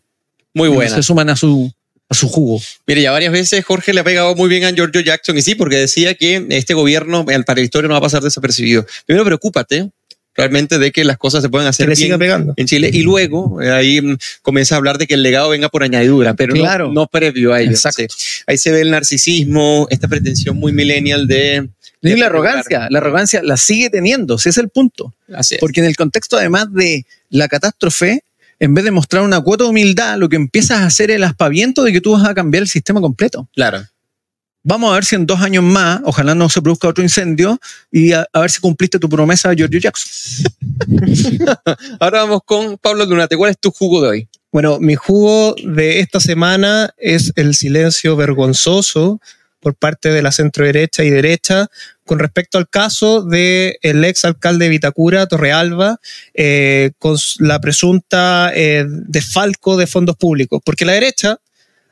[0.53, 0.93] Muy buena.
[0.93, 1.73] Se suman a su,
[2.09, 2.61] a su jugo.
[2.85, 5.55] Mire, ya varias veces Jorge le ha pegado muy bien a Giorgio Jackson y sí,
[5.55, 8.85] porque decía que este gobierno para la historia no va a pasar desapercibido.
[9.05, 9.89] Primero, preocúpate
[10.37, 12.53] realmente de que las cosas se pueden hacer bien pegando.
[12.55, 15.67] en Chile y luego eh, ahí mm, comienza a hablar de que el legado venga
[15.67, 17.75] por añadidura, pero no, no, previo a ello.
[18.45, 21.67] Ahí se ve el narcisismo, esta pretensión muy millennial de...
[22.03, 25.13] y la arrogancia, la arrogancia la sigue teniendo, ese es el punto.
[25.59, 28.21] Porque en el contexto además de la catástrofe,
[28.59, 31.23] en vez de mostrar una cuota de humildad, lo que empiezas a hacer es el
[31.23, 33.47] aspaviento de que tú vas a cambiar el sistema completo.
[33.53, 33.83] Claro.
[34.63, 37.57] Vamos a ver si en dos años más, ojalá no se produzca otro incendio,
[37.91, 40.51] y a, ver si cumpliste tu promesa a Giorgio Jackson.
[41.99, 43.37] Ahora vamos con Pablo Lunate.
[43.37, 44.29] ¿Cuál es tu jugo de hoy?
[44.51, 49.21] Bueno, mi jugo de esta semana es el silencio vergonzoso
[49.59, 51.69] por parte de la centro derecha y derecha
[52.07, 55.99] con respecto al caso del el ex alcalde de Vitacura, Torrealba,
[56.33, 60.61] eh, con la presunta eh, desfalco de fondos públicos.
[60.65, 61.39] Porque la derecha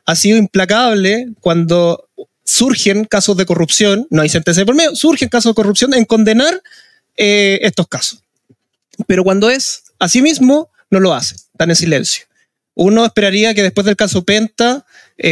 [0.06, 2.08] ha sido implacable cuando
[2.44, 6.62] surgen casos de corrupción, no hay sentencia por medio, surgen casos de corrupción en condenar
[7.16, 8.20] eh, estos casos.
[9.06, 12.24] Pero cuando es así mismo, no lo hace, están en silencio.
[12.74, 14.84] Uno esperaría que después del caso Penta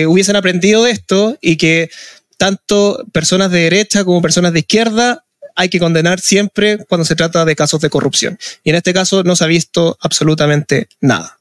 [0.07, 1.91] hubiesen aprendido de esto y que
[2.37, 5.25] tanto personas de derecha como personas de izquierda
[5.57, 8.39] hay que condenar siempre cuando se trata de casos de corrupción.
[8.65, 11.39] Y en este caso no se ha visto absolutamente nada.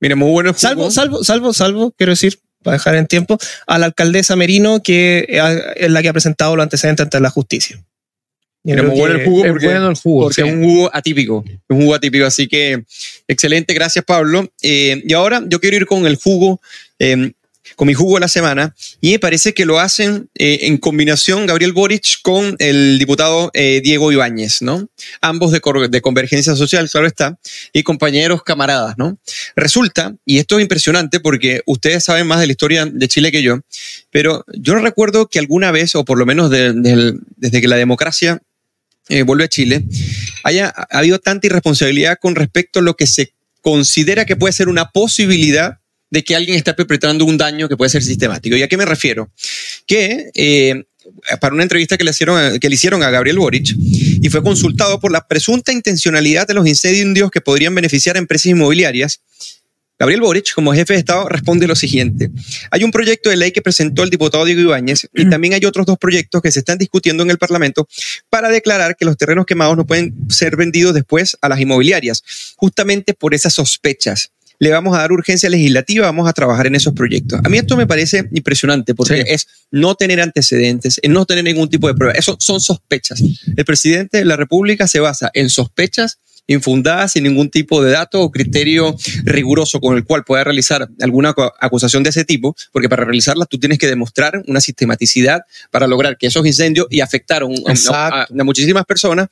[0.00, 0.52] Mira, muy bueno.
[0.54, 5.26] Salvo, salvo, salvo, salvo, quiero decir, para dejar en tiempo, a la alcaldesa Merino, que
[5.76, 7.82] es la que ha presentado los antecedentes ante la justicia.
[8.64, 12.24] Era muy bueno el jugo porque, el jugo, es un jugo atípico, un jugo atípico,
[12.24, 12.82] así que
[13.28, 14.50] excelente, gracias Pablo.
[14.62, 16.62] Eh, y ahora yo quiero ir con el jugo
[16.98, 17.32] eh,
[17.76, 21.46] con mi jugo de la semana y me parece que lo hacen eh, en combinación
[21.46, 24.88] Gabriel Boric con el diputado eh, Diego Ibáñez, ¿no?
[25.20, 25.60] Ambos de,
[26.00, 27.38] Convergencia Social, claro está,
[27.72, 29.18] y compañeros camaradas, ¿no?
[29.56, 33.42] Resulta, y esto es impresionante porque ustedes saben más de la historia de Chile que
[33.42, 33.60] yo,
[34.10, 38.40] pero yo no recuerdo que alguna vez, o por lo menos desde que la democracia
[39.08, 39.84] eh, vuelve a Chile,
[40.44, 44.90] haya habido tanta irresponsabilidad con respecto a lo que se considera que puede ser una
[44.90, 45.78] posibilidad
[46.14, 48.56] de que alguien está perpetrando un daño que puede ser sistemático.
[48.56, 49.32] ¿Y a qué me refiero?
[49.84, 50.84] Que eh,
[51.40, 55.00] para una entrevista que le, hicieron, que le hicieron a Gabriel Boric y fue consultado
[55.00, 59.20] por la presunta intencionalidad de los incendios que podrían beneficiar a empresas inmobiliarias,
[59.98, 62.30] Gabriel Boric, como jefe de Estado, responde lo siguiente.
[62.70, 65.86] Hay un proyecto de ley que presentó el diputado Diego Ibáñez y también hay otros
[65.86, 67.88] dos proyectos que se están discutiendo en el Parlamento
[68.28, 72.22] para declarar que los terrenos quemados no pueden ser vendidos después a las inmobiliarias,
[72.56, 76.94] justamente por esas sospechas le vamos a dar urgencia legislativa, vamos a trabajar en esos
[76.94, 77.40] proyectos.
[77.44, 81.68] A mí esto me parece impresionante porque es no tener antecedentes, es no tener ningún
[81.68, 82.14] tipo de prueba.
[82.14, 83.22] Eso son sospechas.
[83.56, 88.20] El presidente de la República se basa en sospechas infundadas sin ningún tipo de dato
[88.20, 88.94] o criterio
[89.24, 93.58] riguroso con el cual pueda realizar alguna acusación de ese tipo, porque para realizarla tú
[93.58, 97.54] tienes que demostrar una sistematicidad para lograr que esos incendios y afectaron
[97.90, 99.28] a, muchísimas personas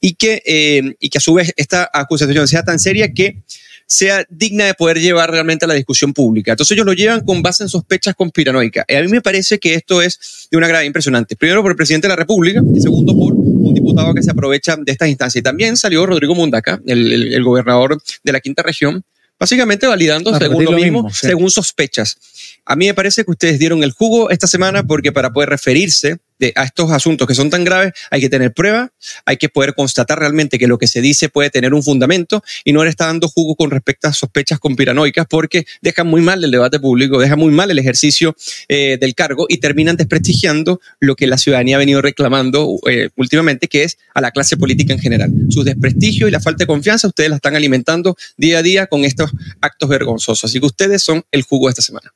[0.00, 3.42] y que, eh, y que a su vez esta acusación sea tan seria que
[3.86, 6.52] sea digna de poder llevar realmente a la discusión pública.
[6.52, 8.84] Entonces ellos lo llevan con base en sospechas conspiranoicas.
[8.88, 11.36] Y a mí me parece que esto es de una gravedad impresionante.
[11.36, 14.76] Primero por el presidente de la República y segundo por un diputado que se aprovecha
[14.76, 15.40] de estas instancias.
[15.40, 19.04] Y también salió Rodrigo Mundaca, el, el gobernador de la quinta región,
[19.38, 22.16] básicamente validando según lo, mismo, según sospechas.
[22.64, 26.18] A mí me parece que ustedes dieron el jugo esta semana porque para poder referirse
[26.54, 28.90] a estos asuntos que son tan graves hay que tener pruebas,
[29.24, 32.72] hay que poder constatar realmente que lo que se dice puede tener un fundamento y
[32.72, 36.50] no le está dando jugo con respecto a sospechas conspiranoicas porque dejan muy mal el
[36.50, 38.36] debate público, dejan muy mal el ejercicio
[38.68, 43.68] eh, del cargo y terminan desprestigiando lo que la ciudadanía ha venido reclamando eh, últimamente,
[43.68, 45.32] que es a la clase política en general.
[45.50, 49.04] Su desprestigio y la falta de confianza ustedes la están alimentando día a día con
[49.04, 49.30] estos
[49.60, 50.50] actos vergonzosos.
[50.50, 52.12] Así que ustedes son el jugo de esta semana.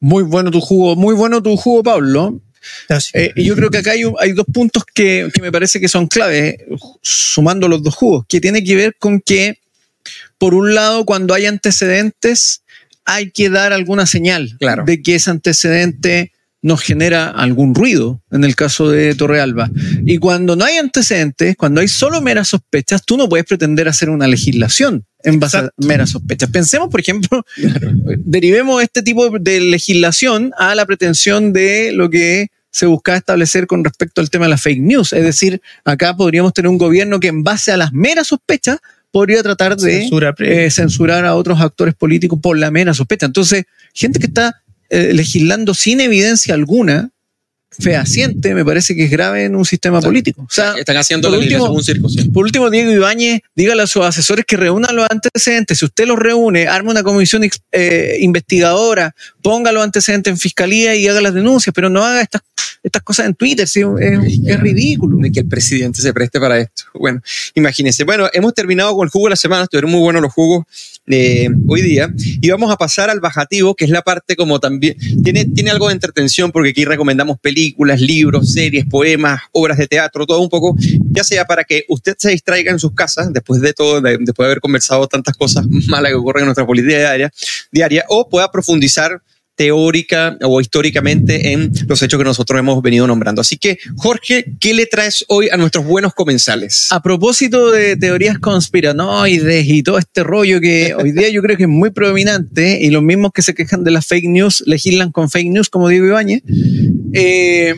[0.00, 2.40] Muy bueno tu jugo, muy bueno tu jugo, Pablo.
[3.14, 5.88] Eh, y yo creo que acá hay, hay dos puntos que, que, me parece que
[5.88, 6.56] son claves,
[7.02, 9.58] sumando los dos jugos, que tiene que ver con que,
[10.38, 12.62] por un lado, cuando hay antecedentes,
[13.04, 14.84] hay que dar alguna señal claro.
[14.84, 16.32] de que ese antecedente
[16.62, 19.68] nos genera algún ruido, en el caso de Torrealba.
[20.06, 24.08] Y cuando no hay antecedentes, cuando hay solo meras sospechas, tú no puedes pretender hacer
[24.08, 26.50] una legislación en base a meras sospechas.
[26.50, 27.44] Pensemos, por ejemplo,
[28.18, 33.84] derivemos este tipo de legislación a la pretensión de lo que se buscaba establecer con
[33.84, 35.12] respecto al tema de la fake news.
[35.12, 38.78] Es decir, acá podríamos tener un gobierno que en base a las meras sospechas
[39.10, 40.08] podría tratar de
[40.38, 43.26] eh, censurar a otros actores políticos por la mera sospecha.
[43.26, 47.10] Entonces, gente que está eh, legislando sin evidencia alguna,
[47.78, 50.42] fehaciente, me parece que es grave en un sistema político.
[50.42, 52.08] O sea, están haciendo por último, un circo.
[52.32, 55.78] Por último, Diego Ibáñez, dígale a sus asesores que reúnan los antecedentes.
[55.78, 57.42] Si usted los reúne, arme una comisión
[57.72, 62.42] eh, investigadora, ponga los antecedentes en fiscalía y haga las denuncias, pero no haga estas
[62.82, 63.82] estas cosas en Twitter, ¿sí?
[64.00, 65.16] es, ridículo.
[65.18, 66.84] De que el presidente se preste para esto.
[66.94, 67.20] Bueno,
[67.54, 68.04] imagínense.
[68.04, 70.64] Bueno, hemos terminado con el jugo de la semana, estuvieron muy buenos los jugos
[71.06, 72.12] de hoy día.
[72.16, 75.88] Y vamos a pasar al bajativo, que es la parte como también, tiene, tiene algo
[75.88, 80.76] de entretención, porque aquí recomendamos películas, libros, series, poemas, obras de teatro, todo un poco,
[81.10, 84.44] ya sea para que usted se distraiga en sus casas, después de todo, después de
[84.44, 87.32] haber conversado tantas cosas malas que ocurren en nuestra política diaria,
[87.70, 89.22] diaria o pueda profundizar
[89.54, 93.40] teórica o históricamente en los hechos que nosotros hemos venido nombrando.
[93.40, 96.88] Así que, Jorge, ¿qué le traes hoy a nuestros buenos comensales?
[96.90, 101.64] A propósito de teorías conspiranoides y todo este rollo que hoy día yo creo que
[101.64, 105.30] es muy predominante y los mismos que se quejan de las fake news legislan con
[105.30, 106.42] fake news, como Diego Ibáñez,
[107.12, 107.74] eh,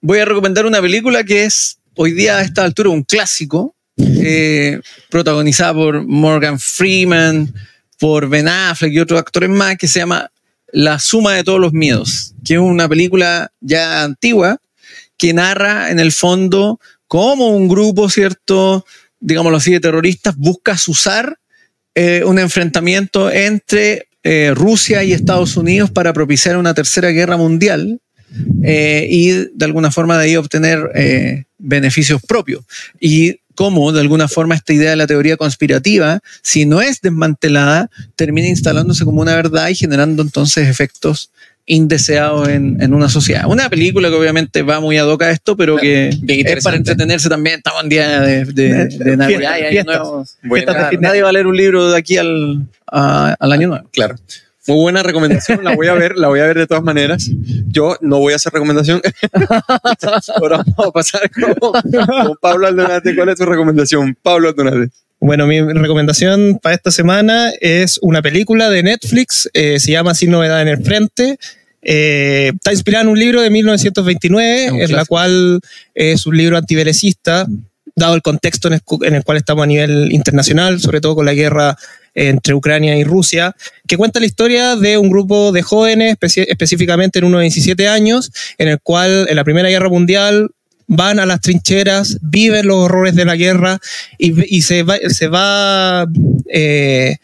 [0.00, 4.80] voy a recomendar una película que es hoy día a esta altura un clásico, eh,
[5.10, 7.52] protagonizada por Morgan Freeman,
[7.98, 10.30] por Ben Affleck y otros actores más, que se llama
[10.70, 14.60] La suma de todos los miedos, que es una película ya antigua
[15.16, 18.86] que narra en el fondo cómo un grupo, ¿cierto?
[19.20, 21.38] Digámoslo así, de terroristas busca usar
[21.94, 28.00] eh, un enfrentamiento entre eh, Rusia y Estados Unidos para propiciar una tercera guerra mundial
[28.62, 32.62] eh, y de alguna forma de ahí obtener beneficios propios.
[33.00, 37.90] Y cómo de alguna forma esta idea de la teoría conspirativa, si no es desmantelada,
[38.14, 41.30] termina instalándose como una verdad y generando entonces efectos
[41.66, 43.42] indeseados en, en una sociedad.
[43.48, 46.08] Una película que obviamente va muy a doca a esto, pero que
[46.58, 47.56] es para entretenerse también.
[47.56, 50.24] Estamos en día de, de, de Navidad y Año Nuevo.
[51.08, 53.88] Nadie va a leer un libro de aquí al, a- al año nuevo.
[53.92, 54.14] Claro.
[54.68, 57.30] Muy buena recomendación, la voy a ver, la voy a ver de todas maneras.
[57.68, 59.00] Yo no voy a hacer recomendación.
[60.36, 63.14] Ahora vamos a pasar con, con Pablo Aldonate.
[63.16, 64.16] ¿Cuál es tu recomendación?
[64.22, 64.90] Pablo Aldonate.
[65.20, 70.30] Bueno, mi recomendación para esta semana es una película de Netflix, eh, se llama Sin
[70.30, 71.38] Novedad en el Frente.
[71.82, 75.60] Eh, está inspirada en un libro de 1929, Es un en la cual
[75.94, 77.46] es un libro antibelecista,
[77.96, 81.16] dado el contexto en el, cu- en el cual estamos a nivel internacional, sobre todo
[81.16, 81.76] con la guerra
[82.18, 83.54] entre Ucrania y Rusia,
[83.86, 88.68] que cuenta la historia de un grupo de jóvenes, específicamente en unos 17 años, en
[88.68, 90.50] el cual en la Primera Guerra Mundial
[90.88, 93.78] van a las trincheras, viven los horrores de la guerra
[94.18, 96.06] y, y se va, se va,
[96.48, 97.18] eh,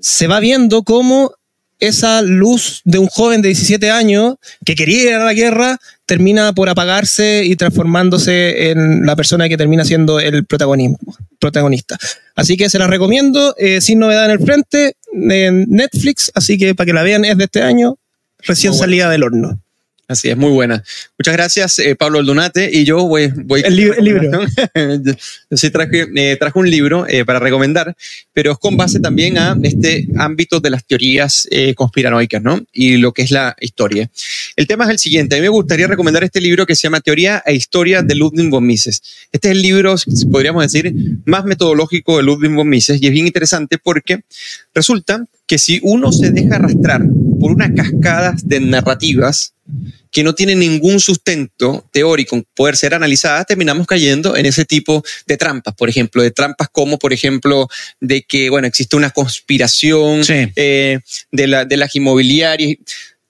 [0.00, 1.32] se va viendo cómo
[1.80, 6.52] esa luz de un joven de 17 años que quería ir a la guerra termina
[6.52, 10.98] por apagarse y transformándose en la persona que termina siendo el protagonismo,
[11.38, 11.96] protagonista.
[12.34, 16.74] Así que se la recomiendo, eh, sin novedad en el frente, en Netflix, así que
[16.74, 17.96] para que la vean es de este año,
[18.38, 18.84] recién bueno.
[18.84, 19.63] salida del horno.
[20.06, 20.84] Así es, muy buena.
[21.18, 22.70] Muchas gracias, eh, Pablo Aldonate.
[22.70, 23.28] Y yo voy.
[23.34, 24.30] voy El li- el libro.
[25.50, 27.96] yo sí traje, eh, traje un libro eh, para recomendar,
[28.32, 32.62] pero es con base también a este ámbito de las teorías eh, conspiranoicas, ¿no?
[32.72, 34.10] Y lo que es la historia.
[34.56, 35.36] El tema es el siguiente.
[35.36, 38.50] A mí me gustaría recomendar este libro que se llama Teoría e Historia de Ludwig
[38.50, 39.02] von Mises.
[39.32, 39.94] Este es el libro,
[40.30, 40.92] podríamos decir,
[41.24, 44.20] más metodológico de Ludwig von Mises y es bien interesante porque
[44.74, 47.02] resulta que si uno se deja arrastrar
[47.40, 49.52] por unas cascadas de narrativas
[50.10, 55.02] que no tienen ningún sustento teórico en poder ser analizadas, terminamos cayendo en ese tipo
[55.26, 57.68] de trampas, por ejemplo, de trampas como, por ejemplo,
[58.00, 60.46] de que, bueno, existe una conspiración Sí.
[60.56, 61.00] eh,
[61.32, 62.76] de, la, de las inmobiliarias.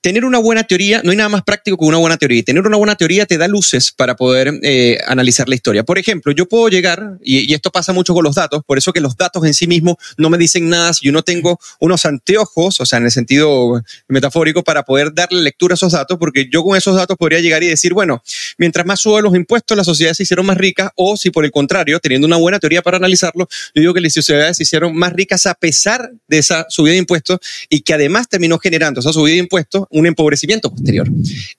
[0.04, 2.42] Tener una buena teoría, no hay nada más práctico que una buena teoría.
[2.42, 5.82] Tener una buena teoría te da luces para poder eh, analizar la historia.
[5.82, 8.92] Por ejemplo, yo puedo llegar, y, y esto pasa mucho con los datos, por eso
[8.92, 10.92] que los datos en sí mismos no me dicen nada.
[10.92, 15.40] Si yo no tengo unos anteojos, o sea, en el sentido metafórico, para poder darle
[15.40, 18.22] lectura a esos datos, porque yo con esos datos podría llegar y decir, bueno,
[18.58, 21.50] mientras más suben los impuestos, las sociedades se hicieron más ricas, o si por el
[21.50, 25.14] contrario, teniendo una buena teoría para analizarlo, yo digo que las sociedades se hicieron más
[25.14, 27.38] ricas a pesar de esa subida de impuestos
[27.70, 31.08] y que además terminó generando esa subida de impuestos un empobrecimiento posterior.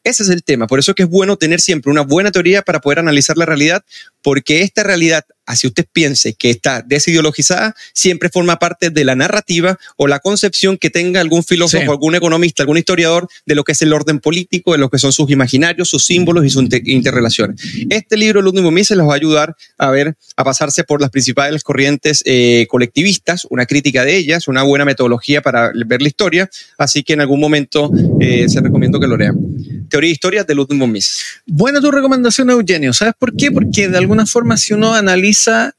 [0.04, 0.68] Ese es el tema.
[0.68, 3.46] Por eso es que es bueno tener siempre una buena teoría para poder analizar la
[3.46, 3.84] realidad,
[4.22, 9.78] porque esta realidad, así usted piense que está desideologizada, siempre forma parte de la narrativa
[9.98, 11.90] o la concepción que tenga algún filósofo, Sí.
[11.90, 15.12] algún economista, algún historiador de lo que es el orden político, de lo que son
[15.12, 17.60] sus imaginarios, sus símbolos y sus inter- interrelaciones.
[17.90, 21.10] Este libro, Ludwig von Mises, los va a ayudar a ver, a pasarse por las
[21.12, 26.50] principales corrientes eh, colectivistas, una crítica de ellas, una buena metodología para ver la historia,
[26.78, 29.36] así que en algún momento eh, se recomiendo que lo lean.
[29.90, 31.24] Teoría e de Ludwig von Mises.
[31.46, 32.94] Buena tu recomendación, Eugenio.
[32.94, 33.52] ¿Sabes por qué?
[33.52, 35.74] Porque de alguna forma, si uno analiza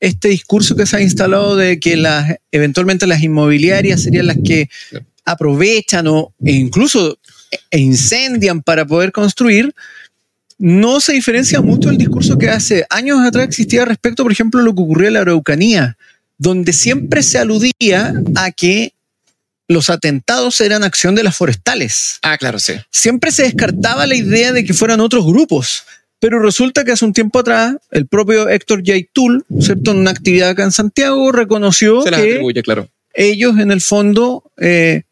[0.00, 4.68] este discurso que se ha instalado de que las, eventualmente las inmobiliarias serían las que
[5.24, 7.18] aprovechan o e incluso
[7.70, 9.74] e incendian para poder construir,
[10.58, 14.64] no se diferencia mucho del discurso que hace años atrás existía respecto, por ejemplo, a
[14.64, 15.96] lo que ocurrió en la Araucanía,
[16.38, 18.92] donde siempre se aludía a que
[19.68, 22.74] los atentados eran acción de las forestales Ah, claro, sí.
[22.90, 25.84] siempre se descartaba la idea de que fueran otros grupos.
[26.18, 29.00] Pero resulta que hace un tiempo atrás, el propio Héctor J.
[29.12, 29.90] Tool, ¿cierto?
[29.90, 32.88] en una actividad acá en Santiago, reconoció Se las que atribuye, claro.
[33.12, 35.02] ellos en el fondo eh,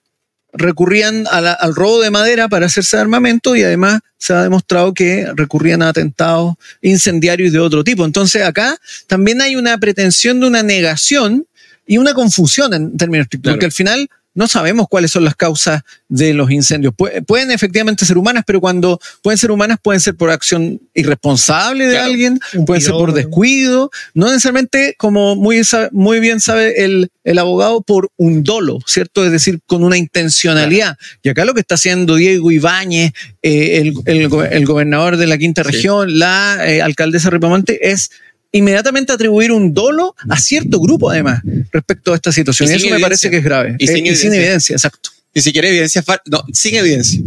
[0.52, 4.94] recurrían la- al robo de madera para hacerse de armamento y además se ha demostrado
[4.94, 8.04] que recurrían a atentados incendiarios de otro tipo.
[8.04, 11.46] Entonces acá también hay una pretensión de una negación
[11.86, 13.56] y una confusión en términos estrictos, Claro.
[13.56, 16.92] porque al final no sabemos cuáles son las causas de los incendios.
[16.94, 21.86] Pu- pueden efectivamente ser humanas, pero cuando pueden ser humanas pueden ser por acción irresponsable
[21.86, 22.06] de Claro.
[22.10, 25.62] alguien, pueden ser por descuido, no necesariamente, como muy,
[25.92, 29.24] muy bien sabe el, el abogado, por un dolo, ¿cierto?
[29.24, 30.96] Es decir, con una intencionalidad.
[31.22, 33.12] Y acá lo que está haciendo Diego Ibáñez,
[33.42, 35.70] eh, el, el go- el gobernador de la quinta Sí.
[35.70, 38.10] región, la eh, alcaldesa Ripamonte, es
[38.58, 41.42] inmediatamente atribuir un dolo a cierto grupo, además,
[41.72, 42.70] respecto a esta situación.
[42.70, 43.06] Y Y, sin eso me evidencia.
[43.08, 43.76] parece que es grave.
[43.78, 44.34] Y sin Eh, evidencia.
[44.34, 45.10] evidencia, exacto.
[45.34, 47.20] Ni siquiera evidencia, no, sin evidencia.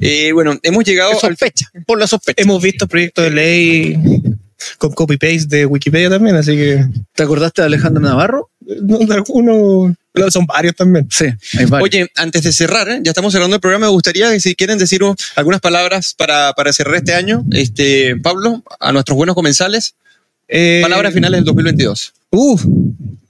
[0.00, 2.42] Eh, bueno, hemos llegado a sospecha, por la sospecha.
[2.42, 3.98] Hemos visto proyectos de ley
[4.78, 6.84] con copy-paste de Wikipedia también, así que...
[7.14, 8.50] ¿Te acordaste de Alejandro Navarro?
[8.82, 9.94] No, algunos,
[10.30, 11.06] son varios también.
[11.10, 11.24] Sí,
[11.58, 11.88] hay varios.
[11.88, 13.00] Oye, antes de cerrar, ¿eh?
[13.02, 15.00] ya estamos cerrando el programa, me gustaría que si quieren decir
[15.36, 19.94] algunas palabras para, para cerrar este año, este, Pablo, a nuestros buenos comensales.
[20.48, 22.12] Eh, palabras finales del 2022.
[22.30, 22.60] Uh,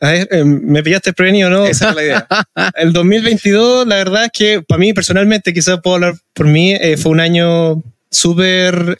[0.00, 1.66] a ver, eh, me pillaste premio, ¿no?
[1.66, 2.28] Esa es la idea.
[2.76, 7.12] el 2022, la verdad es que para mí personalmente, quizás puedo hablar por mí, fue
[7.12, 8.98] un año súper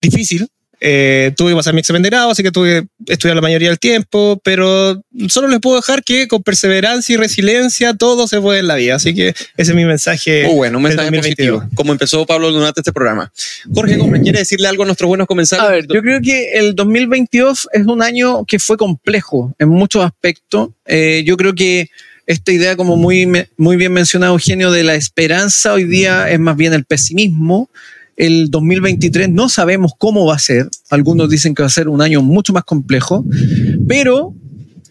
[0.00, 0.48] difícil.
[0.82, 3.68] Eh, tuve que pasar mi examen de grado, así que tuve que estudiar la mayoría
[3.68, 8.60] del tiempo, pero solo les puedo dejar que con perseverancia y resiliencia todo se puede
[8.60, 8.94] en la vida.
[8.94, 10.44] Así que ese es mi mensaje.
[10.46, 13.30] Muy bueno, un mensaje positivo, como empezó Pablo durante este programa.
[13.74, 15.66] Jorge Gómez, ¿quiere decirle algo a nuestros buenos comensales?
[15.66, 20.02] A ver, yo creo que el 2022 es un año que fue complejo en muchos
[20.02, 20.70] aspectos.
[20.86, 21.90] Eh, yo creo que
[22.26, 26.56] esta idea, como muy, muy bien mencionado Eugenio, de la esperanza hoy día es más
[26.56, 27.68] bien el pesimismo
[28.20, 30.68] el 2023 no sabemos cómo va a ser.
[30.90, 33.24] Algunos dicen que va a ser un año mucho más complejo,
[33.88, 34.34] pero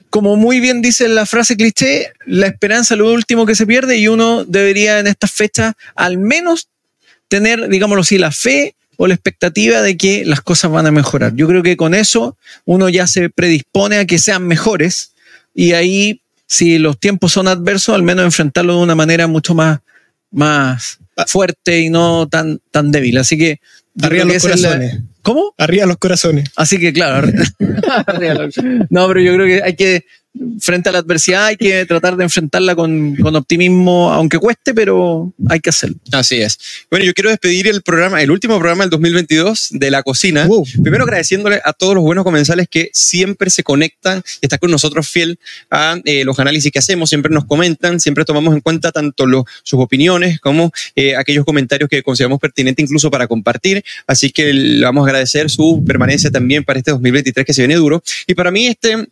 [0.10, 3.98] como muy bien dice la frase cliché, la esperanza es lo último que se pierde
[3.98, 6.70] y uno debería en estas fechas al menos
[7.28, 11.36] tener, digámoslo así, la fe o la expectativa de que las cosas van a mejorar.
[11.36, 15.12] Yo creo que con eso uno ya se predispone a que sean mejores
[15.54, 19.82] y ahí, si los tiempos son adversos, al menos enfrentarlo de una manera mucho más,
[20.32, 23.18] más fuerte y no tan, tan débil.
[23.18, 23.60] Así que.
[24.02, 25.00] Arriba los corazones.
[25.22, 25.54] ¿Cómo?
[25.58, 26.50] Arriba los corazones.
[26.56, 27.28] Así que, claro.
[28.90, 30.06] no, pero yo creo que hay que
[30.60, 35.34] frente a la adversidad hay que tratar de enfrentarla con, con, optimismo, aunque cueste, pero
[35.48, 35.98] hay que hacerlo.
[36.12, 36.58] Así es.
[36.90, 40.48] Bueno, yo quiero despedir el programa, el último programa del 2022 de La Cocina.
[40.82, 45.08] Primero agradeciéndole a todos los buenos comensales que siempre se conectan y están con nosotros
[45.10, 45.40] fiel
[45.72, 49.26] a eh, los análisis que hacemos, siempre nos comentan, siempre tomamos en cuenta tanto
[49.64, 53.84] sus opiniones como eh, aquellos comentarios que consideramos pertinentes incluso para compartir.
[54.08, 57.76] Así que le vamos a agradecer su permanencia también para este 2023 que se viene
[57.76, 58.02] duro.
[58.28, 59.08] Y para mí este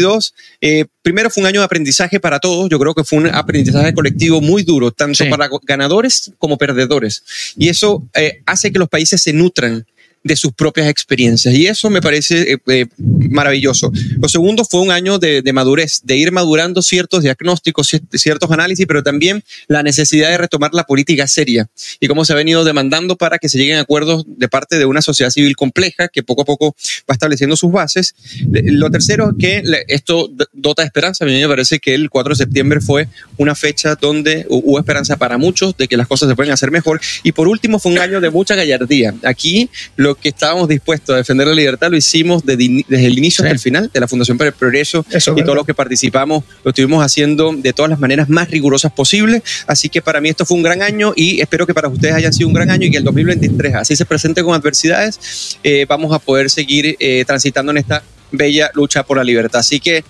[0.00, 2.68] 2022 eh, eh, primero fue un año de aprendizaje para todos.
[2.70, 7.22] Yo creo que fue un aprendizaje colectivo muy duro, tanto para ganadores como perdedores.
[7.56, 9.86] Y eso eh, hace que los países se nutran
[10.24, 11.54] de sus propias experiencias.
[11.54, 13.92] Y eso me parece eh, eh, maravilloso.
[14.18, 19.02] Lo segundo fue un año de, madurez, de ir madurando ciertos diagnósticos, ciertos análisis, pero
[19.02, 21.68] también la necesidad de retomar la política seria
[22.00, 25.02] y cómo se ha venido demandando para que se lleguen acuerdos de parte de una
[25.02, 26.74] sociedad civil compleja que poco a poco
[27.08, 28.14] va estableciendo sus bases.
[28.50, 31.24] Lo tercero es que esto dota de esperanza.
[31.24, 35.18] A mí me parece que el 4 de septiembre fue una fecha donde hubo esperanza
[35.18, 36.98] para muchos de que las cosas se pueden hacer mejor.
[37.22, 39.14] Y por último fue un año de mucha gallardía.
[39.22, 43.52] Aquí lo que estábamos dispuestos a defender la libertad lo hicimos desde el inicio hasta
[43.52, 47.04] el final de la Fundación para el Progreso y todos los que participamos lo estuvimos
[47.04, 49.42] haciendo de todas las maneras más rigurosas posibles.
[49.66, 52.32] Así que para mí esto fue un gran año y espero que para ustedes haya
[52.32, 56.12] sido un gran año y que el 2023 así se presente con adversidades, eh, vamos
[56.12, 58.02] a poder seguir eh, transitando en esta
[58.32, 59.60] bella lucha por la libertad.
[59.60, 60.04] Así que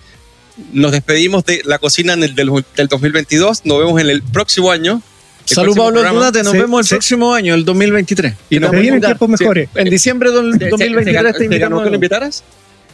[0.72, 3.62] nos despedimos de la cocina del, del 2022.
[3.64, 5.02] Nos vemos en el próximo año
[5.44, 8.34] Salud Pablo Dunate, nos vemos el próximo año, el 2023.
[8.50, 9.68] Y nos vienen tiempos mejores.
[9.74, 12.42] En diciembre del 2023 te invitamos que lo invitaras.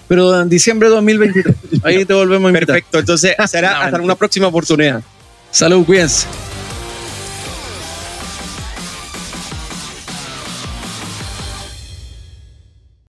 [0.09, 1.57] Pero en diciembre de 2023.
[1.85, 2.67] Ahí te volvemos a invitar.
[2.67, 5.03] Perfecto, entonces será hasta una próxima oportunidad.
[5.53, 6.27] Salud, cuídense.